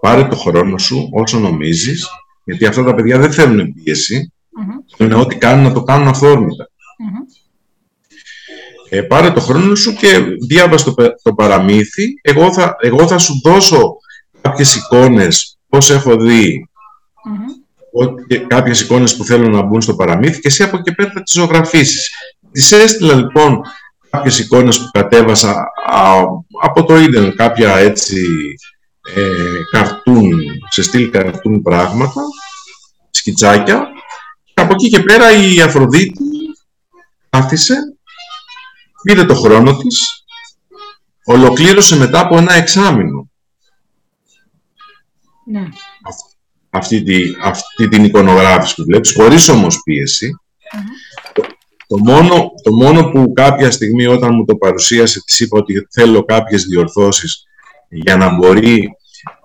πάρε 0.00 0.24
το 0.24 0.36
χρόνο 0.36 0.78
σου 0.78 1.08
όσο 1.12 1.38
νομίζεις, 1.38 2.08
γιατί 2.44 2.66
αυτά 2.66 2.84
τα 2.84 2.94
παιδιά 2.94 3.18
δεν 3.18 3.32
θέλουν 3.32 3.74
πίεση, 3.74 4.32
είναι 4.96 5.14
ό,τι 5.14 5.36
κάνουν 5.36 5.64
να 5.64 5.72
το 5.72 5.82
κάνουν 5.82 6.08
αυθόρμητα. 6.08 6.70
Ε, 8.90 9.02
πάρε 9.02 9.30
το 9.30 9.40
χρόνο 9.40 9.74
σου 9.74 9.94
και 9.94 10.18
διάβασε 10.48 10.84
το, 10.84 10.94
το 11.22 11.34
παραμύθι. 11.34 12.14
Εγώ 12.22 12.52
θα, 12.52 12.76
εγώ 12.80 13.06
θα 13.06 13.18
σου 13.18 13.40
δώσω 13.44 13.96
κάποιες 14.40 14.74
εικόνες, 14.74 15.58
πώς 15.68 15.90
έχω 15.90 16.16
δει, 16.16 16.68
mm-hmm. 16.68 17.57
Κάποιες 18.46 18.80
εικόνες 18.80 19.16
που 19.16 19.24
θέλω 19.24 19.48
να 19.48 19.62
μπουν 19.62 19.80
στο 19.80 19.94
παραμύθι 19.94 20.40
και 20.40 20.48
εσύ 20.48 20.62
από 20.62 20.76
εκεί 20.76 20.94
πέρα 20.94 21.10
θα 21.10 21.22
τις 21.22 21.32
ζωγραφίσεις. 21.32 22.10
Τις 22.52 22.72
έστειλα 22.72 23.14
λοιπόν 23.14 23.60
κάποιες 24.10 24.38
εικόνες 24.38 24.78
που 24.78 24.88
κατέβασα 24.92 25.64
από 26.62 26.84
το 26.84 26.96
ίντερνετ, 26.96 27.34
κάποια 27.34 27.76
έτσι 27.76 28.24
ε, 29.14 29.22
καρτούν, 29.70 30.40
σε 30.70 30.82
στυλ 30.82 31.10
καρτούν 31.10 31.62
πράγματα, 31.62 32.22
σκιτσάκια. 33.10 33.88
Και 34.54 34.62
από 34.62 34.72
εκεί 34.72 34.88
και 34.88 35.00
πέρα 35.00 35.32
η 35.32 35.60
Αφροδίτη 35.60 36.24
κάθισε 37.30 37.74
πήρε 39.02 39.24
το 39.24 39.34
χρόνο 39.34 39.76
της, 39.76 40.24
ολοκλήρωσε 41.24 41.96
μετά 41.96 42.20
από 42.20 42.36
ένα 42.36 42.52
εξάμεινο. 42.52 43.30
Ναι. 45.44 45.68
Αυτή, 46.70 47.02
τη, 47.02 47.34
αυτή 47.42 47.88
την 47.88 48.04
εικονογράφηση 48.04 48.74
που 48.74 48.84
βλέπεις, 48.84 49.12
χωρίς 49.12 49.48
όμως 49.48 49.82
Το, 51.86 51.98
μόνο, 51.98 52.50
το 52.62 52.72
μόνο 52.72 53.10
που 53.10 53.32
κάποια 53.32 53.70
στιγμή 53.70 54.06
όταν 54.06 54.34
μου 54.34 54.44
το 54.44 54.56
παρουσίασε 54.56 55.22
της 55.24 55.40
είπα 55.40 55.58
ότι 55.58 55.86
θέλω 55.90 56.24
κάποιες 56.24 56.64
διορθώσεις 56.64 57.42
για 57.88 58.16
να 58.16 58.34
μπορεί 58.34 58.88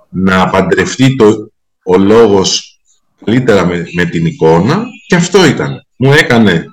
να 0.09 0.49
παντρευτεί 0.49 1.15
το, 1.15 1.51
ο 1.83 1.97
λόγος 1.97 2.79
καλύτερα 3.25 3.65
με, 3.65 3.87
με 3.93 4.05
την 4.05 4.25
εικόνα 4.25 4.85
και 5.07 5.15
αυτό 5.15 5.45
ήταν. 5.45 5.85
Μου 5.97 6.11
έκανε 6.13 6.65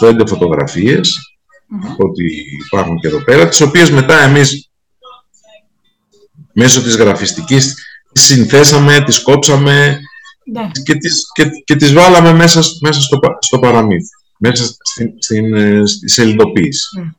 20-25 0.00 0.20
ε, 0.20 0.26
φωτογραφίες 0.26 1.18
mm-hmm. 1.70 1.96
ότι 1.96 2.24
υπάρχουν 2.66 2.98
και 2.98 3.06
εδώ 3.06 3.24
πέρα, 3.24 3.48
τις 3.48 3.60
οποίες 3.60 3.90
μετά 3.90 4.22
εμείς 4.22 4.70
μέσω 6.52 6.82
της 6.82 6.96
γραφιστικής 6.96 7.74
τις 8.14 8.24
συνθέσαμε, 8.24 9.02
τις 9.04 9.22
κόψαμε 9.22 10.00
ναι. 10.44 10.70
και, 10.84 10.94
τις, 10.94 11.30
και, 11.34 11.44
και 11.64 11.76
τις 11.76 11.92
βάλαμε 11.92 12.32
μέσα, 12.32 12.62
μέσα 12.80 13.00
στο, 13.00 13.18
στο 13.38 13.58
παραμύθι, 13.58 14.08
μέσα 14.38 14.64
στην, 14.64 15.14
στην, 15.18 15.54
ε, 15.54 15.86
στη 15.86 16.08
σελιδοποίηση. 16.08 16.86
Mm. 16.98 17.10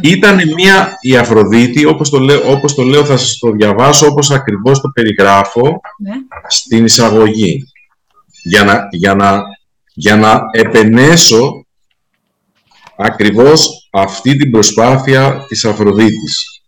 Ήταν 0.00 0.52
μια 0.54 0.98
η 1.00 1.16
Αφροδίτη, 1.16 1.84
όπως 1.84 2.10
το, 2.10 2.18
λέω, 2.18 2.50
όπως 2.50 2.74
το 2.74 2.82
λέω 2.82 3.04
θα 3.04 3.16
σας 3.16 3.38
το 3.38 3.50
διαβάσω, 3.50 4.06
όπως 4.06 4.30
ακριβώς 4.30 4.80
το 4.80 4.88
περιγράφω 4.88 5.80
ναι. 5.98 6.12
στην 6.48 6.84
εισαγωγή. 6.84 7.66
Για 8.44 8.64
να, 8.64 8.88
για 8.90 9.14
να 9.14 9.42
για 9.94 10.16
να 10.16 10.40
επενέσω 10.52 11.66
ακριβώς 12.96 13.88
αυτή 13.90 14.36
την 14.36 14.50
προσπάθεια 14.50 15.44
της 15.48 15.64
Αφροδίτης. 15.64 16.62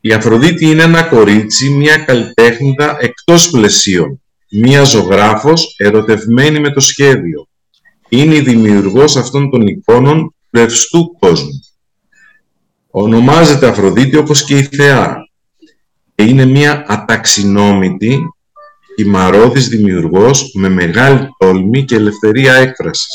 Η 0.00 0.12
Αφροδίτη 0.12 0.66
είναι 0.66 0.82
ένα 0.82 1.02
κορίτσι, 1.02 1.68
μια 1.68 1.98
καλλιτέχνητα 1.98 2.96
εκτός 3.00 3.50
πλαισίων, 3.50 4.22
μια 4.50 4.82
ζωγράφος 4.82 5.74
ερωτευμένη 5.78 6.60
με 6.60 6.70
το 6.70 6.80
σχέδιο. 6.80 7.48
Είναι 8.08 8.34
η 8.34 8.40
δημιουργός 8.40 9.16
αυτών 9.16 9.50
των 9.50 9.66
εικόνων 9.66 10.34
του 10.90 11.16
κόσμου. 11.18 11.60
Ονομάζεται 12.90 13.68
Αφροδίτη 13.68 14.16
όπως 14.16 14.44
και 14.44 14.56
η 14.56 14.62
Θεά 14.62 15.16
είναι 16.14 16.44
μια 16.44 16.84
αταξινόμητη 16.88 18.18
Μαρόδης 19.06 19.68
δημιουργός 19.68 20.50
με 20.54 20.68
μεγάλη 20.68 21.28
τόλμη 21.38 21.84
και 21.84 21.94
ελευθερία 21.94 22.54
έκφρασης. 22.54 23.14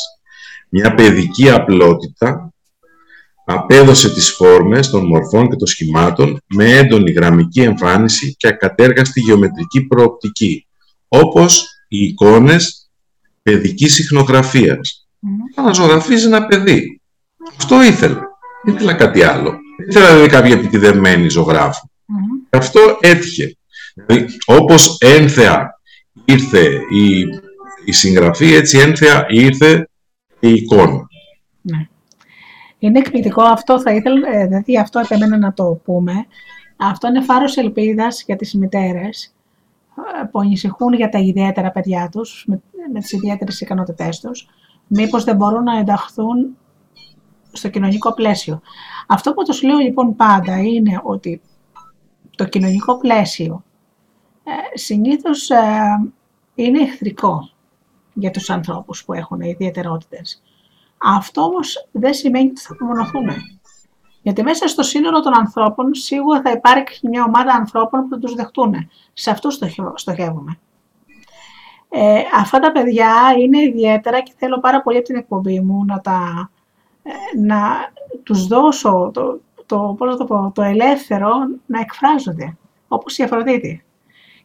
Μια 0.69 0.93
παιδική 0.93 1.49
απλότητα 1.49 2.52
απέδωσε 3.45 4.13
τις 4.13 4.29
φόρμες 4.29 4.89
των 4.89 5.05
μορφών 5.05 5.49
και 5.49 5.55
των 5.55 5.67
σχημάτων 5.67 6.41
με 6.47 6.77
έντονη 6.77 7.11
γραμμική 7.11 7.61
εμφάνιση 7.61 8.35
και 8.37 8.47
ακατέργαστη 8.47 9.19
γεωμετρική 9.19 9.87
προοπτική, 9.87 10.67
όπως 11.07 11.67
οι 11.87 12.05
εικόνες 12.05 12.89
παιδικής 13.41 13.93
συχνογραφίας. 13.93 15.07
Mm. 15.21 15.63
Να 15.63 15.73
ζωγραφίζει 15.73 16.25
ένα 16.25 16.45
παιδί. 16.45 17.01
Αυτό 17.57 17.83
ήθελα. 17.83 18.21
Δεν 18.63 18.75
ήθελα 18.75 18.93
κάτι 18.93 19.23
άλλο. 19.23 19.51
Δεν 19.77 19.87
ήθελα 19.89 20.07
δηλαδή 20.09 20.29
κάποια 20.29 20.53
επιτιδεμένη 20.53 21.29
ζωγράφου. 21.29 21.87
Αυτό 22.49 22.97
έτυχε. 22.99 23.57
Δηλαδή, 23.93 24.25
όπως 24.45 24.97
ένθεα 24.99 25.81
ήρθε 26.25 26.79
η, 26.89 27.19
η 27.85 27.91
συγγραφή, 27.91 28.53
έτσι 28.53 28.77
ένθεα 28.77 29.25
ήρθε 29.29 29.89
η 30.39 30.53
εικόνα. 30.53 31.07
Ναι. 32.83 32.89
Είναι 32.89 32.99
εκπληκτικό 32.99 33.43
αυτό, 33.43 33.81
θα 33.81 33.91
ήθελα, 33.93 34.29
ε, 34.33 34.45
δηλαδή 34.45 34.77
αυτό 34.77 34.99
επέμενα 34.99 35.37
να 35.37 35.53
το 35.53 35.79
πούμε. 35.83 36.13
Αυτό 36.77 37.07
είναι 37.07 37.21
φάρος 37.21 37.57
ελπίδας 37.57 38.23
για 38.23 38.35
τις 38.35 38.53
μητέρες 38.53 39.33
ε, 40.21 40.25
που 40.31 40.39
ανησυχούν 40.39 40.93
για 40.93 41.09
τα 41.09 41.19
ιδιαίτερα 41.19 41.71
παιδιά 41.71 42.09
τους, 42.11 42.45
με, 42.47 42.61
με 42.93 42.99
τις 42.99 43.11
ιδιαίτερες 43.11 43.61
ικανότητές 43.61 44.19
τους, 44.19 44.47
μήπως 44.87 45.23
δεν 45.23 45.35
μπορούν 45.35 45.63
να 45.63 45.77
ενταχθούν 45.77 46.57
στο 47.51 47.69
κοινωνικό 47.69 48.13
πλαίσιο. 48.13 48.61
Αυτό 49.07 49.33
που 49.33 49.43
τους 49.43 49.63
λέω 49.63 49.77
λοιπόν 49.77 50.15
πάντα 50.15 50.57
είναι 50.57 50.99
ότι 51.03 51.41
το 52.35 52.45
κοινωνικό 52.45 52.97
πλαίσιο 52.97 53.63
ε, 54.43 54.77
συνήθως 54.77 55.49
ε, 55.49 56.11
είναι 56.55 56.81
εχθρικό 56.81 57.49
για 58.13 58.31
τους 58.31 58.49
ανθρώπους 58.49 59.05
που 59.05 59.13
έχουν 59.13 59.41
ιδιαιτερότητες. 59.41 60.41
Αυτό 61.03 61.41
όμως 61.41 61.87
δεν 61.91 62.13
σημαίνει 62.13 62.49
ότι 62.49 62.61
θα 62.61 62.73
απομονωθούμε. 62.73 63.35
Γιατί 64.21 64.43
μέσα 64.43 64.67
στο 64.67 64.83
σύνολο 64.83 65.19
των 65.19 65.37
ανθρώπων 65.37 65.93
σίγουρα 65.93 66.41
θα 66.41 66.51
υπάρχει 66.51 67.07
μια 67.07 67.23
ομάδα 67.23 67.53
ανθρώπων 67.53 68.01
που 68.01 68.09
θα 68.09 68.19
τους 68.19 68.33
δεχτούν. 68.33 68.89
Σε 69.13 69.29
αυτούς 69.29 69.59
στοχεύουμε. 69.95 70.57
Ε, 71.89 72.21
αυτά 72.35 72.59
τα 72.59 72.71
παιδιά 72.71 73.13
είναι 73.39 73.61
ιδιαίτερα 73.61 74.21
και 74.21 74.33
θέλω 74.37 74.59
πάρα 74.59 74.81
πολύ 74.81 74.97
από 74.97 75.05
την 75.05 75.15
εκπομπή 75.15 75.59
μου 75.59 75.85
να, 75.85 76.01
τα, 76.01 76.49
ε, 77.03 77.11
να 77.39 77.59
τους 78.23 78.47
δώσω 78.47 79.11
το, 79.13 79.39
το, 79.65 79.95
το, 80.27 80.51
το 80.55 80.61
ελεύθερο 80.61 81.29
να 81.65 81.79
εκφράζονται, 81.79 82.57
όπως 82.87 83.17
η 83.17 83.23
Αφροδίτη 83.23 83.83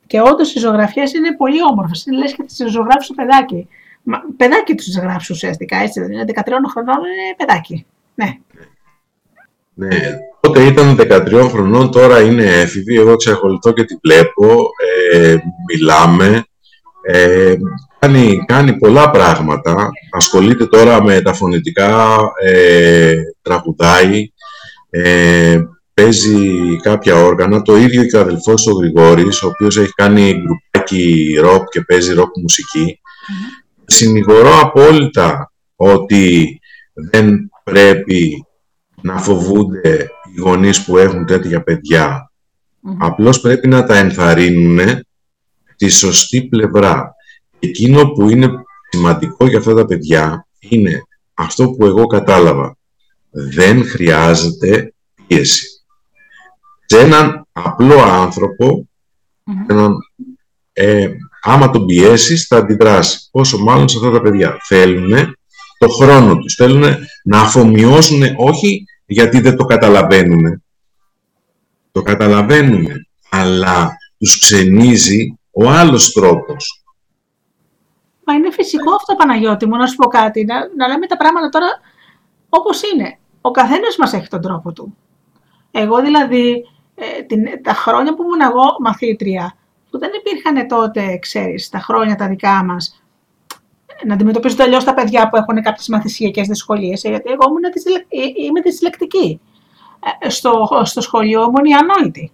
Και 0.07 0.21
όντως 0.21 0.55
οι 0.55 0.59
ζωγραφιές 0.59 1.12
είναι 1.12 1.37
πολύ 1.37 1.59
όμορφες. 1.71 2.07
Είναι 2.07 2.16
λες 2.16 2.35
και 2.35 2.42
τις 2.42 2.71
ζωγράφεις 2.71 3.07
το 3.07 3.14
παιδάκι. 3.14 3.68
Μα, 4.11 4.23
παιδάκι 4.37 4.75
τους 4.75 4.97
γράψει 4.97 5.33
ουσιαστικά, 5.33 5.77
έτσι 5.77 6.01
δεν 6.01 6.12
είναι. 6.12 6.25
13 6.27 6.40
χρονών 6.71 6.97
είναι 6.97 7.35
παιδάκι. 7.37 7.87
Ναι. 8.14 8.38
Ναι, 9.75 10.18
τότε 10.40 10.62
ήταν 10.62 10.97
13 11.01 11.49
χρονών, 11.51 11.90
τώρα 11.90 12.21
είναι 12.21 12.44
έφηβη. 12.44 12.97
Εγώ 12.97 13.12
εξακολουθώ 13.12 13.73
και 13.73 13.85
τη 13.85 13.97
βλέπω. 14.03 14.68
Ε, 15.12 15.37
μιλάμε. 15.68 16.44
Ε, 17.03 17.55
κάνει, 17.99 18.44
κάνει 18.47 18.79
πολλά 18.79 19.11
πράγματα. 19.11 19.90
Ασχολείται 20.11 20.66
τώρα 20.66 21.03
με 21.03 21.21
τα 21.21 21.33
φωνητικά, 21.33 22.18
ε, 22.44 23.14
τραγουδάει, 23.42 24.33
ε, 24.90 25.59
παίζει 25.94 26.77
κάποια 26.83 27.14
όργανα. 27.14 27.62
Το 27.62 27.77
ίδιο 27.77 28.05
και 28.05 28.16
ο 28.16 28.21
αδελφός 28.21 28.66
ο 28.66 28.73
Γρηγόρης, 28.73 29.42
ο 29.42 29.47
οποίος 29.47 29.77
έχει 29.77 29.92
κάνει 29.92 30.42
γκρουπάκι 30.42 31.37
ροκ 31.40 31.68
και 31.68 31.81
παίζει 31.81 32.14
ροκ 32.14 32.37
μουσική. 32.37 33.01
Συνηγορώ 33.90 34.61
απόλυτα 34.61 35.53
ότι 35.77 36.61
δεν 36.92 37.51
πρέπει 37.64 38.46
να 39.03 39.18
φοβούνται 39.18 40.09
οι 40.35 40.40
γονείς 40.40 40.85
που 40.85 40.98
έχουν 40.98 41.27
τέτοια 41.27 41.62
παιδιά. 41.62 42.33
Απλώς 42.98 43.40
πρέπει 43.40 43.68
να 43.68 43.85
τα 43.85 43.96
ενθαρρύνουν 43.96 45.07
τη 45.77 45.88
σωστή 45.88 46.42
πλευρά. 46.42 47.14
Εκείνο 47.59 48.09
που 48.09 48.29
είναι 48.29 48.51
σημαντικό 48.90 49.46
για 49.46 49.59
αυτά 49.59 49.74
τα 49.74 49.85
παιδιά 49.85 50.46
είναι 50.59 51.03
αυτό 51.35 51.70
που 51.70 51.87
εγώ 51.87 52.07
κατάλαβα. 52.07 52.77
Δεν 53.31 53.85
χρειάζεται 53.85 54.94
πίεση. 55.27 55.66
Σε 56.87 56.98
έναν 57.01 57.46
απλό 57.53 58.03
άνθρωπο, 58.03 58.88
έναν, 59.68 59.96
ε, 60.72 61.09
άμα 61.42 61.70
τον 61.70 61.87
πιέσεις 61.87 62.46
θα 62.46 62.57
αντιδράσεις. 62.57 63.29
Πόσο 63.31 63.59
μάλλον 63.59 63.88
σε 63.88 63.98
αυτά 63.98 64.11
τα 64.11 64.20
παιδιά. 64.20 64.57
Θέλουν 64.66 65.37
το 65.79 65.88
χρόνο 65.88 66.37
τους. 66.37 66.55
Θέλουν 66.55 66.85
να 67.24 67.40
αφομοιώσουν, 67.40 68.22
όχι 68.37 68.85
γιατί 69.07 69.40
δεν 69.40 69.57
το 69.57 69.64
καταλαβαίνουν. 69.64 70.62
Το 71.92 72.03
καταλαβαίνουν, 72.03 72.87
αλλά 73.31 73.96
τους 74.18 74.38
ξενίζει 74.38 75.38
ο 75.51 75.68
άλλος 75.68 76.12
τρόπος. 76.12 76.83
Μα 78.24 78.35
είναι 78.35 78.51
φυσικό 78.51 78.94
αυτό, 78.94 79.14
Παναγιώτη 79.14 79.66
μου, 79.66 79.77
να 79.77 79.87
σου 79.87 79.96
πω 79.96 80.07
κάτι. 80.07 80.44
Να, 80.44 80.55
να 80.77 80.88
λέμε 80.88 81.07
τα 81.07 81.16
πράγματα 81.16 81.48
τώρα 81.48 81.66
όπως 82.48 82.83
είναι. 82.83 83.18
Ο 83.40 83.51
καθένας 83.51 83.96
μας 83.96 84.12
έχει 84.12 84.29
τον 84.29 84.40
τρόπο 84.40 84.72
του. 84.72 84.96
Εγώ 85.70 86.01
δηλαδή, 86.03 86.64
ε, 86.94 87.22
την, 87.22 87.44
τα 87.62 87.72
χρόνια 87.72 88.14
που 88.14 88.22
ήμουν 88.22 88.40
εγώ 88.40 88.77
μαθήτρια, 88.81 89.57
που 89.90 89.98
δεν 89.98 90.11
υπήρχαν 90.18 90.68
τότε, 90.68 91.18
ξέρεις, 91.18 91.68
τα 91.68 91.79
χρόνια 91.79 92.14
τα 92.14 92.29
δικά 92.29 92.64
μας, 92.64 93.03
να 94.07 94.14
αντιμετωπίζονται 94.14 94.62
αλλιώς 94.62 94.85
τα 94.85 94.94
παιδιά 94.94 95.29
που 95.29 95.37
έχουν 95.37 95.62
κάποιες 95.62 95.88
μαθησιακές 95.88 96.46
δυσκολίες. 96.46 97.05
Ε, 97.05 97.09
γιατί 97.09 97.31
εγώ 97.31 97.44
ήμουν, 97.48 97.64
ε, 98.09 98.44
είμαι 98.44 98.61
δυσλεκτική. 98.61 99.40
Στο, 100.27 100.68
στο 100.83 101.01
σχολείο 101.01 101.42
ήμουν 101.42 101.64
η 101.64 101.74
ανόητη 101.74 102.33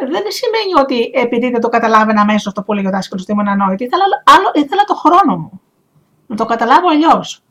δεν 0.00 0.24
σημαίνει 0.28 0.80
ότι 0.80 1.10
επειδή 1.14 1.50
δεν 1.50 1.60
το 1.60 1.68
καταλάβαινα 1.68 2.20
αμέσως 2.20 2.52
το 2.52 2.62
που 2.62 2.72
έλεγε 2.72 2.88
ο 2.88 2.90
δάσκαλο 2.90 3.22
ότι 3.22 3.32
ήμουν 3.32 3.48
ανόητη. 3.48 3.84
Ήθελα, 3.84 4.04
άλλο, 4.36 4.50
ήθελα 4.54 4.82
το 4.84 4.94
χρόνο 4.94 5.36
μου. 5.36 5.60
Να 6.26 6.36
το 6.36 6.44
καταλάβω 6.44 6.88
αλλιώς. 6.88 7.42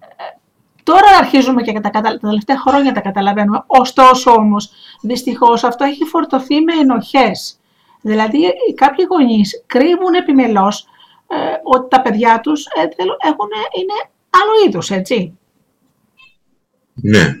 Ε, 0.00 0.06
τώρα 0.82 1.16
αρχίζουμε 1.18 1.62
και 1.62 1.80
τα, 1.80 1.90
τα 1.90 2.18
τελευταία 2.18 2.58
χρόνια 2.58 2.92
τα 2.92 3.00
καταλαβαίνουμε. 3.00 3.64
Ωστόσο 3.66 4.30
όμως, 4.30 4.70
δυστυχώς 5.02 5.64
αυτό 5.64 5.84
έχει 5.84 6.04
φορτωθεί 6.04 6.60
με 6.60 6.72
ενοχές. 6.72 7.60
Δηλαδή, 8.02 8.52
κάποιοι 8.74 9.06
γονείς 9.08 9.64
κρύβουν 9.66 10.14
επιμελώς 10.14 10.86
ε, 11.28 11.36
ότι 11.62 11.88
τα 11.88 12.02
παιδιά 12.02 12.40
τους 12.40 12.64
ε, 12.64 12.80
είναι 12.80 14.10
άλλο 14.30 14.66
είδους, 14.66 14.90
έτσι. 14.90 15.38
Ναι. 16.94 17.34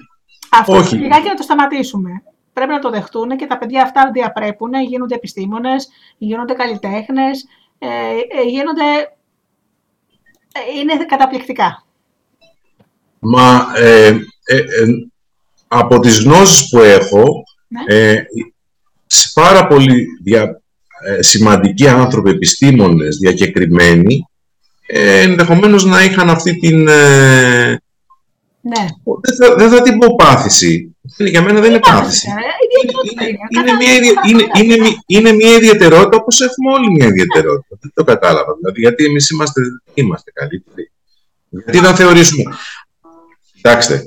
Αυτό 0.50 0.72
Όχι. 0.72 0.96
λιγάκι 0.96 1.28
να 1.28 1.34
το 1.34 1.42
σταματήσουμε 1.42 2.22
πρέπει 2.52 2.70
να 2.70 2.78
το 2.78 2.90
δεχτούν 2.90 3.36
και 3.36 3.46
τα 3.46 3.58
παιδιά 3.58 3.82
αυτά 3.82 4.10
διαπρέπουν, 4.12 4.74
γίνονται 4.74 5.14
επιστήμονες, 5.14 5.88
γίνονται 6.18 6.54
καλλιτέχνες, 6.54 7.46
ε, 7.78 7.88
ε 7.88 8.42
γίνονται... 8.48 9.16
Ε, 10.54 10.78
είναι 10.78 11.04
καταπληκτικά. 11.04 11.84
Μα 13.18 13.66
ε, 13.76 14.16
από 15.68 16.00
τις 16.00 16.22
γνώσεις 16.22 16.68
που 16.68 16.78
έχω, 16.78 17.24
ναι. 17.68 18.14
Πάρα 19.34 19.66
πολύ 19.66 20.06
δια, 20.22 20.62
σημαντικοί 21.20 21.88
άνθρωποι, 21.88 22.30
επιστήμονες, 22.30 23.16
διακεκριμένοι, 23.16 24.26
ενδεχομένως 25.22 25.84
να 25.84 26.04
είχαν 26.04 26.30
αυτή 26.30 26.58
την... 26.58 26.88
Ναι. 28.64 28.86
Δεν, 29.20 29.36
θα, 29.36 29.54
δεν 29.54 29.70
θα 29.70 29.82
την 29.82 29.98
πω 29.98 30.14
πάθηση, 30.14 30.96
για 31.18 31.42
μένα 31.42 31.60
δεν 31.60 31.70
είναι 31.70 31.80
πάθηση. 31.80 32.28
Είναι 35.06 35.32
μια 35.32 35.54
ιδιαιτερότητα 35.54 36.16
όπως 36.16 36.40
έχουμε 36.40 36.72
όλοι 36.72 36.90
μια 36.90 37.06
ιδιαιτερότητα. 37.06 37.76
Δεν 37.80 37.90
το 37.94 38.04
κατάλαβα. 38.04 38.54
Δηλαδή, 38.60 38.80
γιατί 38.80 39.04
εμείς 39.04 39.30
είμαστε, 39.30 39.60
είμαστε 39.94 40.30
καλύτεροι. 40.34 40.90
Γιατί 41.48 41.80
να 41.80 41.94
θεωρήσουμε. 41.94 42.56
Κοιτάξτε, 43.54 44.04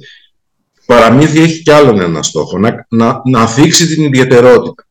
παραμύθι 0.86 1.41
έχει 1.41 1.62
κι 1.62 1.72
άλλον 1.72 2.00
ένα 2.02 2.24
στόχο, 2.24 2.58
να, 2.58 2.86
να, 2.89 3.22
να 3.26 3.48
θίξει 3.48 3.88
την 3.88 4.04
ιδιαιτερότητα. 4.04 4.88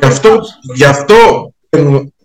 Γι' 0.00 0.06
αυτό, 0.06 0.38
γι 0.74 0.84
αυτό 0.84 1.16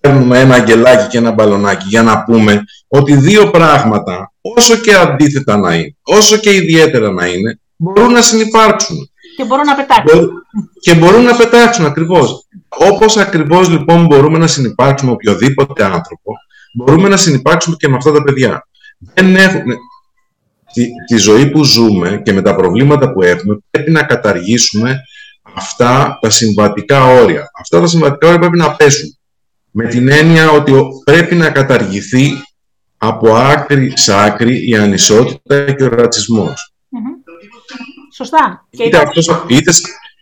παίρνουμε 0.02 0.40
ένα 0.40 0.56
αγγελάκι 0.56 1.08
και 1.08 1.18
ένα 1.18 1.32
μπαλονάκι 1.32 1.86
για 1.88 2.04
να 2.04 2.24
πούμε 2.24 2.64
ότι 2.88 3.16
δύο 3.16 3.50
πράγματα, 3.50 4.34
όσο 4.42 4.76
και 4.76 4.96
αντίθετα 4.96 5.58
να 5.58 5.76
είναι, 5.76 5.96
όσο 6.02 6.38
και 6.38 6.54
ιδιαίτερα 6.56 7.12
να 7.12 7.26
είναι, 7.26 7.60
μπορούν 7.76 8.12
να 8.12 8.22
συνεπάρξουν. 8.22 8.98
Και 9.38 9.44
μπορούν 9.44 9.66
να 9.66 9.76
πετάξουν. 9.76 10.32
Και 10.80 10.96
μπορούν 10.96 11.24
να 11.24 11.36
πετάξουν 11.36 11.86
ακριβώς. 11.86 12.48
Όπως 12.68 13.18
ακριβώς 13.18 13.70
λοιπόν 13.70 14.06
μπορούμε 14.06 14.38
να 14.38 14.48
συνεπάρξουμε 14.48 15.12
οποιοδήποτε 15.12 15.84
άνθρωπο, 15.84 16.34
μπορούμε 16.74 17.10
να 17.10 17.18
συνεπάρξουμε 17.18 17.76
και 17.80 17.88
με 17.90 17.96
αυτά 17.96 18.12
τα 18.12 18.24
παιδιά. 18.24 18.68
Δεν 19.14 19.36
έχουν... 19.36 19.64
Τη, 20.74 20.86
τη 21.08 21.18
ζωή 21.18 21.50
που 21.50 21.64
ζούμε 21.64 22.22
και 22.26 22.34
με 22.34 22.42
τα 22.42 22.56
προβλήματα 22.56 23.12
που 23.12 23.22
έχουμε 23.22 23.58
πρέπει 23.70 23.92
να 23.92 24.04
καταργήσουμε 24.04 25.00
αυτά 25.54 26.18
τα 26.22 26.30
συμβατικά 26.30 27.06
όρια. 27.06 27.52
Αυτά 27.60 27.80
τα 27.80 27.88
συμβατικά 27.88 28.28
όρια 28.28 28.40
πρέπει 28.40 28.58
να 28.58 28.76
πέσουν. 28.76 29.18
Με 29.72 29.88
την 29.88 30.08
έννοια 30.08 30.52
ότι 30.52 30.74
πρέπει 31.04 31.36
να 31.36 31.50
καταργηθεί 31.50 32.32
από 32.98 33.36
άκρη 33.36 33.98
σε 33.98 34.14
άκρη 34.24 34.70
η 34.70 34.76
ανισότητα 34.76 35.72
και 35.72 35.84
ο 35.84 35.88
ρατσισμός. 35.88 36.74
Σωστά. 38.14 38.66
είτε, 38.70 38.98
αυτός, 38.98 39.46
είτε, 39.48 39.72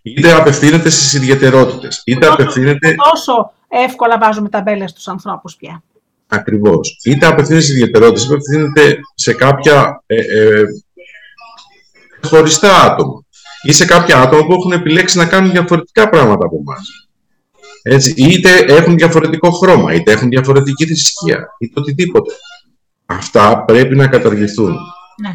είτε 0.01 0.33
απευθύνεται 0.33 0.89
στις 0.89 1.13
ιδιαιτερότητες, 1.13 2.01
είτε 2.05 2.19
τόσο, 2.19 2.33
απευθύνεται... 2.33 2.95
Τόσο 3.11 3.53
εύκολα 3.67 4.17
βάζουμε 4.17 4.49
ταμπέλες 4.49 4.89
στους 4.89 5.07
ανθρώπους 5.07 5.55
πια. 5.55 5.83
Ακριβώς. 6.27 6.99
Είτε 7.03 7.25
απευθύνεται 7.25 7.63
στις 7.63 7.75
ιδιαιτερότητες, 7.75 8.23
είτε 8.23 8.33
απευθύνεται 8.33 8.99
σε 9.15 9.33
κάποια 9.33 10.03
ε, 10.05 10.15
ε, 10.15 10.63
χωριστά 12.21 12.81
άτομα 12.81 13.23
ή 13.61 13.71
σε 13.71 13.85
κάποια 13.85 14.21
άτομα 14.21 14.45
που 14.45 14.53
έχουν 14.53 14.71
επιλέξει 14.71 15.17
να 15.17 15.25
κάνουν 15.25 15.51
διαφορετικά 15.51 16.09
πράγματα 16.09 16.45
από 16.45 16.57
εμάς. 16.67 17.09
Έτσι, 17.81 18.13
είτε 18.17 18.49
έχουν 18.67 18.95
διαφορετικό 18.95 19.51
χρώμα, 19.51 19.93
είτε 19.93 20.11
έχουν 20.11 20.29
διαφορετική 20.29 20.85
θρησκεία, 20.85 21.55
είτε 21.59 21.79
οτιδήποτε. 21.79 22.33
Αυτά 23.05 23.63
πρέπει 23.63 23.95
να 23.95 24.07
καταργηθούν. 24.07 24.77
Ναι. 25.21 25.31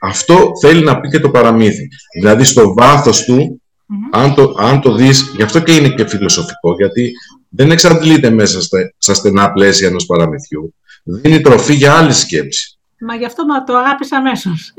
Αυτό 0.00 0.50
θέλει 0.60 0.84
να 0.84 1.00
πει 1.00 1.08
και 1.08 1.20
το 1.20 1.30
παραμύθι. 1.30 1.88
Δηλαδή 2.18 2.44
στο 2.44 2.74
βάθος 2.74 3.24
του, 3.24 3.62
αν, 4.10 4.34
το, 4.34 4.54
αν 4.58 4.80
το 4.80 4.94
δεις, 4.94 5.32
γι' 5.36 5.42
αυτό 5.42 5.60
και 5.60 5.74
είναι 5.74 5.88
και 5.88 6.08
φιλοσοφικό, 6.08 6.74
γιατί 6.74 7.12
δεν 7.48 7.70
εξαντλείται 7.70 8.30
μέσα 8.30 8.62
στα, 8.62 8.78
στα 8.98 9.14
στενά 9.14 9.52
πλαίσια 9.52 9.88
ενός 9.88 10.06
παραμυθιού. 10.06 10.74
Δίνει 11.04 11.40
τροφή 11.40 11.74
για 11.74 11.94
άλλη 11.94 12.12
σκέψη. 12.12 12.78
Μα 13.00 13.14
γι' 13.14 13.24
αυτό 13.24 13.46
μα 13.46 13.64
το 13.64 13.76
αγάπησα 13.76 14.16
αμέσως. 14.16 14.74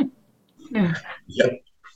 ναι. 0.71 0.91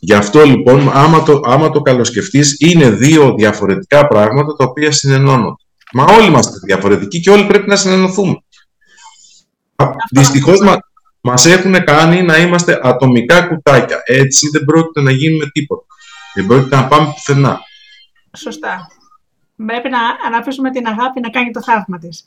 Γι' 0.06 0.14
αυτό 0.14 0.44
λοιπόν, 0.44 0.92
άμα 0.94 1.24
το, 1.24 1.40
άμα 1.44 1.70
το 1.70 1.82
καλοσκεφτείς, 1.82 2.56
είναι 2.60 2.90
δύο 2.90 3.34
διαφορετικά 3.38 4.08
πράγματα 4.08 4.56
τα 4.56 4.66
οποία 4.66 4.92
συνενώνονται. 4.92 5.64
Μα 5.94 6.04
όλοι 6.04 6.28
είμαστε 6.28 6.58
διαφορετικοί 6.66 7.20
και 7.20 7.30
όλοι 7.30 7.46
πρέπει 7.46 7.70
να 7.70 7.76
συνενωθούμε. 7.76 8.44
Δυστυχώς, 10.12 10.60
μα, 10.60 10.78
μας 11.22 11.46
έχουν 11.46 11.84
κάνει 11.84 12.22
να 12.22 12.38
είμαστε 12.38 12.80
ατομικά 12.84 13.42
κουτάκια. 13.48 14.02
Έτσι 14.06 14.50
δεν 14.50 14.64
πρόκειται 14.64 15.02
να 15.02 15.12
γίνουμε 15.12 15.46
τίποτα. 15.54 15.86
Δεν 16.34 16.46
πρόκειται 16.46 16.76
να 16.76 16.88
πάμε 16.88 17.06
πουθενά. 17.06 17.60
Σωστά. 18.38 18.88
Πρέπει 19.66 19.90
να, 19.90 20.30
να 20.32 20.38
αφήσουμε 20.38 20.72
την 20.72 20.88
αγάπη 20.88 21.20
να 21.20 21.30
κάνει 21.30 21.52
το 21.52 21.62
θαύμα 21.62 21.98
της. 21.98 22.26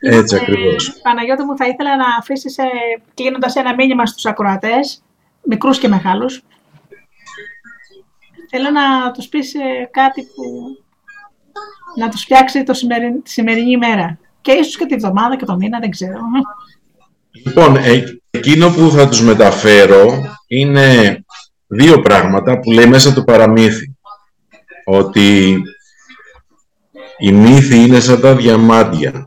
Έτσι 0.00 0.34
λοιπόν, 0.34 0.54
ακριβώς. 0.54 0.92
Παναγιώτη 1.02 1.44
μου, 1.44 1.56
θα 1.56 1.66
ήθελα 1.66 1.96
να 1.96 2.04
αφήσεις 2.18 2.58
ε, 2.58 2.64
κλείνοντας 3.14 3.54
ένα 3.54 3.74
μήνυμα 3.74 4.06
στους 4.06 4.26
ακροατές, 4.26 5.02
μικρούς 5.42 5.78
και 5.78 5.88
μεγάλους. 5.88 6.42
Θέλω 8.50 8.70
να 8.70 9.10
τους 9.10 9.28
πεις 9.28 9.54
ε, 9.54 9.88
κάτι 9.90 10.22
που 10.22 10.42
να 11.96 12.08
τους 12.08 12.22
φτιάξει 12.22 12.62
το 12.62 12.74
σημερι... 12.74 13.20
τη 13.20 13.30
σημερινή 13.30 13.70
ημέρα. 13.70 14.18
Και 14.40 14.52
ίσως 14.52 14.76
και 14.76 14.86
τη 14.86 14.96
βδομάδα 14.96 15.36
και 15.36 15.44
το 15.44 15.56
μήνα, 15.56 15.78
δεν 15.78 15.90
ξέρω. 15.90 16.18
Λοιπόν, 17.44 17.76
ε, 17.76 18.04
εκείνο 18.30 18.70
που 18.70 18.90
θα 18.90 19.08
τους 19.08 19.22
μεταφέρω 19.22 20.22
είναι 20.46 21.18
δύο 21.66 22.00
πράγματα 22.00 22.58
που 22.58 22.70
λέει 22.70 22.86
μέσα 22.86 23.12
το 23.12 23.24
παραμύθι. 23.24 23.96
Ότι 24.84 25.62
η 27.18 27.32
μύθη 27.32 27.76
είναι 27.76 28.00
σαν 28.00 28.20
τα 28.20 28.34
διαμάντια. 28.34 29.24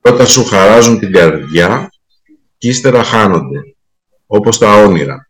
Πρώτα 0.00 0.26
σου 0.26 0.44
χαράζουν 0.44 0.98
την 0.98 1.12
καρδιά 1.12 1.92
και 2.58 2.68
ύστερα 2.68 3.04
χάνονται, 3.04 3.60
όπως 4.26 4.58
τα 4.58 4.74
όνειρα. 4.74 5.26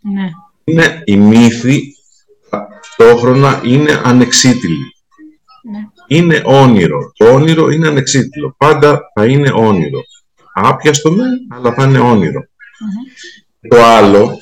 Ναι. 0.00 0.28
Είναι 0.68 1.02
η 1.04 1.16
μύθη, 1.16 1.94
ταυτόχρονα 2.50 3.60
είναι 3.64 4.00
ανεξίτηλη. 4.04 4.92
Ναι. 5.70 5.78
Είναι 6.16 6.42
όνειρο. 6.44 7.12
Το 7.16 7.32
όνειρο 7.32 7.70
είναι 7.70 7.88
ανεξίτηλο. 7.88 8.54
Πάντα 8.58 9.00
θα 9.14 9.26
είναι 9.26 9.50
όνειρο. 9.54 10.00
Άπιαστο 10.54 11.10
με, 11.10 11.24
αλλά 11.48 11.74
θα 11.74 11.84
είναι 11.84 11.98
όνειρο. 11.98 12.40
Το 13.68 13.82
άλλο 13.84 14.38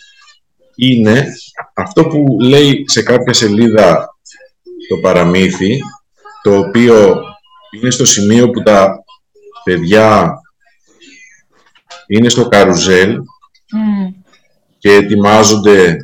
είναι 0.74 1.26
αυτό 1.74 2.06
που 2.06 2.36
λέει 2.40 2.84
σε 2.88 3.02
κάποια 3.02 3.32
σελίδα 3.32 4.16
το 4.88 4.96
παραμύθι, 4.96 5.78
το 6.42 6.58
οποίο 6.58 7.22
είναι 7.70 7.90
στο 7.90 8.04
σημείο 8.04 8.50
που 8.50 8.62
τα 8.62 9.04
παιδιά 9.64 10.34
είναι 12.06 12.28
στο 12.28 12.48
καρουζέλ 12.48 13.18
και 14.78 14.92
ετοιμάζονται 14.92 15.96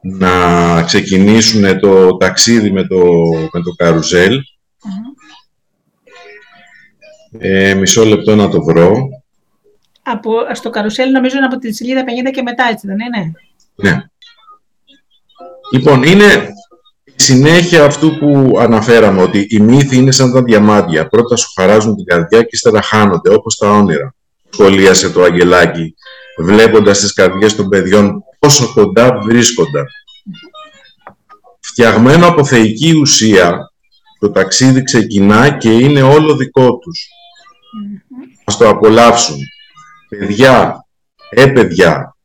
να 0.00 0.82
ξεκινήσουν 0.82 1.78
το 1.78 2.16
ταξίδι 2.16 2.72
με 2.72 2.86
το, 2.86 3.02
με 3.52 3.62
το 3.62 3.70
καρουζέλ. 3.76 4.38
Ε, 7.38 7.74
μισό 7.74 8.04
λεπτό 8.04 8.36
να 8.36 8.48
το 8.48 8.62
βρω. 8.62 9.08
Από, 10.02 10.32
στο 10.52 10.70
καρουσέλ 10.70 11.10
νομίζω 11.10 11.36
είναι 11.36 11.46
από 11.46 11.58
τη 11.58 11.72
σελίδα 11.72 12.02
50 12.02 12.30
και 12.32 12.42
μετά, 12.42 12.64
έτσι 12.70 12.86
δεν 12.86 12.96
είναι; 13.00 13.32
Ναι. 13.74 14.04
Λοιπόν, 15.72 16.02
είναι 16.02 16.24
η 17.04 17.22
συνέχεια 17.22 17.84
αυτού 17.84 18.18
που 18.18 18.58
αναφέραμε, 18.58 19.22
ότι 19.22 19.46
οι 19.50 19.60
μύθοι 19.60 19.96
είναι 19.96 20.10
σαν 20.10 20.32
τα 20.32 20.42
διαμάντια. 20.42 21.06
Πρώτα 21.06 21.36
σου 21.36 21.52
χαράζουν 21.54 21.96
την 21.96 22.04
καρδιά 22.04 22.42
και 22.42 22.48
ύστερα 22.50 22.82
χάνονται, 22.82 23.34
όπως 23.34 23.56
τα 23.56 23.70
όνειρα. 23.70 24.14
Σχολίασε 24.50 25.10
το 25.10 25.22
Αγγελάκι, 25.22 25.94
βλέποντας 26.38 26.98
τις 27.00 27.12
καρδιές 27.12 27.54
των 27.56 27.68
παιδιών 27.68 28.24
πόσο 28.38 28.72
κοντά 28.72 29.18
βρίσκονταν. 29.18 29.86
Φτιαγμένο 31.60 32.26
από 32.26 32.44
θεϊκή 32.44 32.92
ουσία, 32.92 33.72
το 34.18 34.30
ταξίδι 34.30 34.82
ξεκινά 34.82 35.50
και 35.50 35.72
είναι 35.72 36.02
όλο 36.02 36.36
δικό 36.36 36.78
τους. 36.78 37.08
Ας 38.44 38.56
το 38.56 38.68
απολαύσουν. 38.68 39.36
Παιδιά, 40.08 40.86
ε 41.30 41.46
παιδιά, 41.46 42.16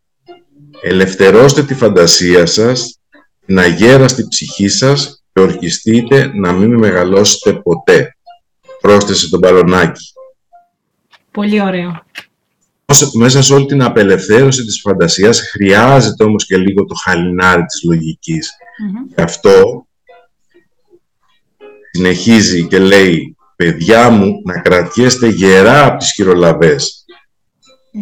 ελευθερώστε 0.81 1.63
τη 1.63 1.73
φαντασία 1.73 2.45
σας, 2.45 2.99
την 3.45 3.59
αγέραστη 3.59 4.27
ψυχή 4.27 4.67
σας 4.67 5.23
και 5.33 5.41
ορκιστείτε 5.41 6.31
να 6.33 6.51
μην 6.51 6.77
μεγαλώσετε 6.77 7.53
ποτέ. 7.53 8.17
Πρόσθεσε 8.81 9.29
τον 9.29 9.39
μπαλονάκι. 9.39 10.13
Πολύ 11.31 11.61
ωραίο. 11.61 12.03
Μέσα 13.13 13.41
σε 13.41 13.53
όλη 13.53 13.65
την 13.65 13.83
απελευθέρωση 13.83 14.65
της 14.65 14.79
φαντασίας 14.81 15.41
χρειάζεται 15.51 16.23
όμως 16.23 16.45
και 16.45 16.57
λίγο 16.57 16.85
το 16.85 16.95
χαλινάρι 16.95 17.65
της 17.65 17.83
λογικής. 17.83 18.51
Γι' 19.15 19.21
αυτό 19.21 19.87
συνεχίζει 21.91 22.67
και 22.67 22.79
λέει 22.79 23.35
«Παιδιά 23.55 24.09
μου, 24.09 24.41
να 24.45 24.59
κρατιέστε 24.59 25.27
γερά 25.27 25.85
από 25.85 25.97
τις 25.97 26.11
χειρολαβές». 26.13 27.05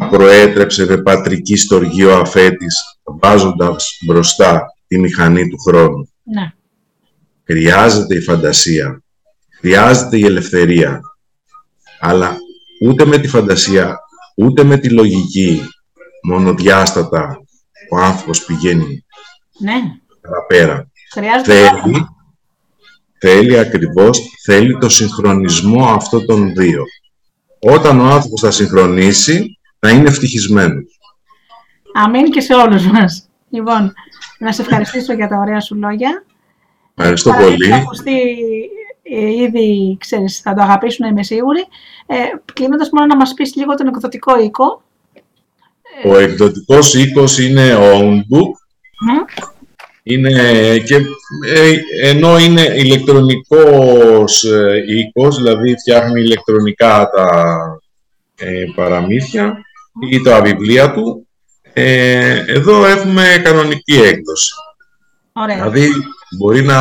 Προέτρεψε 0.10 0.86
με 0.86 0.98
πατρική 0.98 1.56
στοργή 1.56 2.04
ο 2.04 2.18
αφέτης, 2.18 2.76
βάζοντας 3.04 3.98
μπροστά 4.06 4.66
τη 4.88 5.00
μηχανή 5.00 5.50
του 5.50 5.58
χρόνου. 5.58 6.10
Ναι. 6.24 6.54
Χρειάζεται 7.46 8.16
η 8.16 8.22
φαντασία, 8.22 9.04
χρειάζεται 9.60 10.18
η 10.18 10.26
ελευθερία, 10.26 11.02
αλλά 12.00 12.38
ούτε 12.82 13.06
με 13.06 13.18
τη 13.18 13.28
φαντασία, 13.28 13.98
ούτε 14.36 14.64
με 14.64 14.78
τη 14.78 14.90
λογική, 14.90 15.62
μονοδιάστατα, 16.24 17.38
ο 17.92 17.98
άνθρωπος 17.98 18.46
πηγαίνει 18.46 19.06
Ναι. 19.60 19.74
παραπέρα. 20.22 20.88
Χρειάζεται 21.14 21.54
Θέλει, 21.54 22.06
θέλει 23.20 23.58
ακριβώς, 23.60 24.20
θέλει 24.44 24.78
το 24.78 24.90
συγχρονισμό 24.90 25.86
αυτών 25.86 26.26
των 26.26 26.54
δύο. 26.54 26.84
Όταν 27.60 28.00
ο 28.00 28.04
άνθρωπος 28.04 28.42
θα 28.42 28.52
συγχρονίσει, 28.52 29.60
θα 29.80 29.90
είναι 29.90 30.10
ευτυχισμένος. 30.10 30.98
Αμήν 31.94 32.32
και 32.32 32.42
σε 32.42 32.54
όλους 32.54 32.86
μας. 32.86 33.30
Λοιπόν, 33.50 33.94
να 34.40 34.52
σε 34.52 34.62
ευχαριστήσω 34.62 35.14
για 35.14 35.28
τα 35.28 35.38
ωραία 35.38 35.60
σου 35.60 35.76
λόγια. 35.76 36.26
Ευχαριστώ 36.96 37.30
Παρά 37.30 37.44
πολύ. 37.44 37.64
έχει 37.66 37.74
ακουστεί 37.74 38.12
ε, 38.12 38.24
ήδη, 39.04 39.98
ξέρεις, 40.00 40.40
θα 40.40 40.54
το 40.54 40.62
αγαπήσουν, 40.62 41.08
είμαι 41.08 41.24
σίγουρη. 41.24 41.66
Ε, 42.06 42.16
κλείνοντας, 42.54 42.90
μόνο 42.92 43.06
να 43.06 43.16
μας 43.16 43.34
πεις 43.34 43.56
λίγο 43.56 43.76
τον 43.76 43.88
εκδοτικό 43.88 44.40
οίκο. 44.40 44.82
Ο 46.06 46.18
εκδοτικός 46.18 46.94
οίκος 46.94 47.40
είναι 47.40 47.74
ο 47.76 48.00
Ownbook. 48.00 48.52
Μμ. 49.06 49.44
Είναι 50.06 50.78
και, 50.78 50.96
ε, 51.46 51.74
ενώ 52.10 52.38
είναι 52.38 52.62
ηλεκτρονικός 52.62 54.44
ε, 54.44 54.84
οίκος, 54.88 55.38
δηλαδή 55.38 55.76
φτιάχνει 55.78 56.22
ηλεκτρονικά 56.22 57.10
τα 57.16 57.58
ε, 58.36 58.64
παραμύθια 58.76 59.58
ή 60.12 60.22
τα 60.22 60.42
βιβλία 60.42 60.94
του, 60.94 61.28
ε, 61.74 62.44
εδώ 62.48 62.86
έχουμε 62.86 63.42
κανονική 63.44 63.94
έκδοση. 63.94 64.54
Ωραία. 65.34 65.56
Δηλαδή 65.56 65.90
μπορεί 66.38 66.62
να 66.62 66.80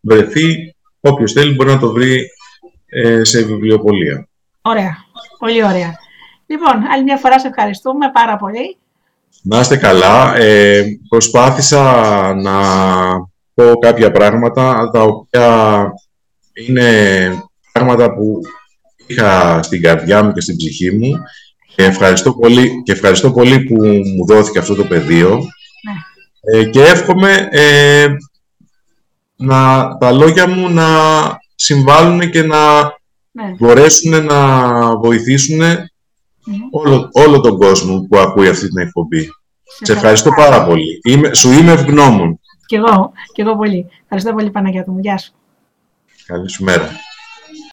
βρεθεί, 0.00 0.75
όποιος 1.00 1.32
θέλει 1.32 1.54
μπορεί 1.54 1.68
να 1.68 1.78
το 1.78 1.92
βρει 1.92 2.26
ε, 2.86 3.24
σε 3.24 3.42
βιβλιοπωλεία. 3.42 4.28
Ωραία. 4.62 4.96
Πολύ 5.38 5.64
ωραία. 5.64 5.94
Λοιπόν, 6.46 6.72
άλλη 6.92 7.02
μια 7.02 7.16
φορά 7.16 7.40
σε 7.40 7.46
ευχαριστούμε 7.46 8.10
πάρα 8.12 8.36
πολύ. 8.36 8.76
Να 9.42 9.60
είστε 9.60 9.76
καλά. 9.76 10.36
Ε, 10.36 10.84
προσπάθησα 11.08 11.82
να 12.34 12.54
πω 13.54 13.78
κάποια 13.80 14.12
πράγματα, 14.12 14.90
τα 14.92 15.02
οποία 15.02 15.92
είναι 16.66 17.30
πράγματα 17.72 18.14
που 18.14 18.40
είχα 19.06 19.62
στην 19.62 19.82
καρδιά 19.82 20.22
μου 20.22 20.32
και 20.32 20.40
στην 20.40 20.56
ψυχή 20.56 20.90
μου. 20.90 21.10
Και 21.74 21.84
ευχαριστώ 21.84 22.32
πολύ, 22.32 22.82
και 22.84 22.92
ευχαριστώ 22.92 23.32
πολύ 23.32 23.60
που 23.60 23.74
μου 23.84 24.26
δόθηκε 24.26 24.58
αυτό 24.58 24.74
το 24.74 24.84
πεδίο. 24.84 25.30
Ναι. 25.30 26.60
Ε, 26.60 26.64
και 26.64 26.82
εύχομαι 26.82 27.48
ε, 27.50 28.06
να, 29.36 29.88
τα 29.96 30.12
λόγια 30.12 30.46
μου 30.48 30.68
να 30.70 30.86
συμβάλλουν 31.54 32.30
και 32.30 32.42
να 32.42 32.58
Ναι. 33.32 33.54
μπορέσουν 33.58 34.24
να 34.24 34.96
βοηθήσουν 34.96 35.58
Μμ. 35.58 36.52
όλο, 36.70 37.08
όλο 37.12 37.40
τον 37.40 37.56
κόσμο 37.58 38.06
που 38.10 38.18
ακούει 38.18 38.48
αυτή 38.48 38.68
την 38.68 38.78
εκπομπή. 38.78 39.28
Σε 39.80 39.92
ευχαριστώ 39.92 40.30
πάρα 40.36 40.64
πολύ. 40.66 41.00
Είμαι, 41.04 41.34
σου 41.34 41.50
είμαι 41.52 41.72
ευγνώμων. 41.72 42.40
Κι 42.66 42.74
εγώ, 42.74 43.12
κι 43.32 43.40
εγώ 43.40 43.56
πολύ. 43.56 43.86
Ευχαριστώ 44.02 44.32
πολύ 44.32 44.50
Παναγιώτη 44.50 44.90
μου. 44.90 44.98
Γεια 44.98 45.18
σου. 45.18 45.32
Καλή 46.26 46.50
σου 46.50 46.64
μέρα. 46.64 46.90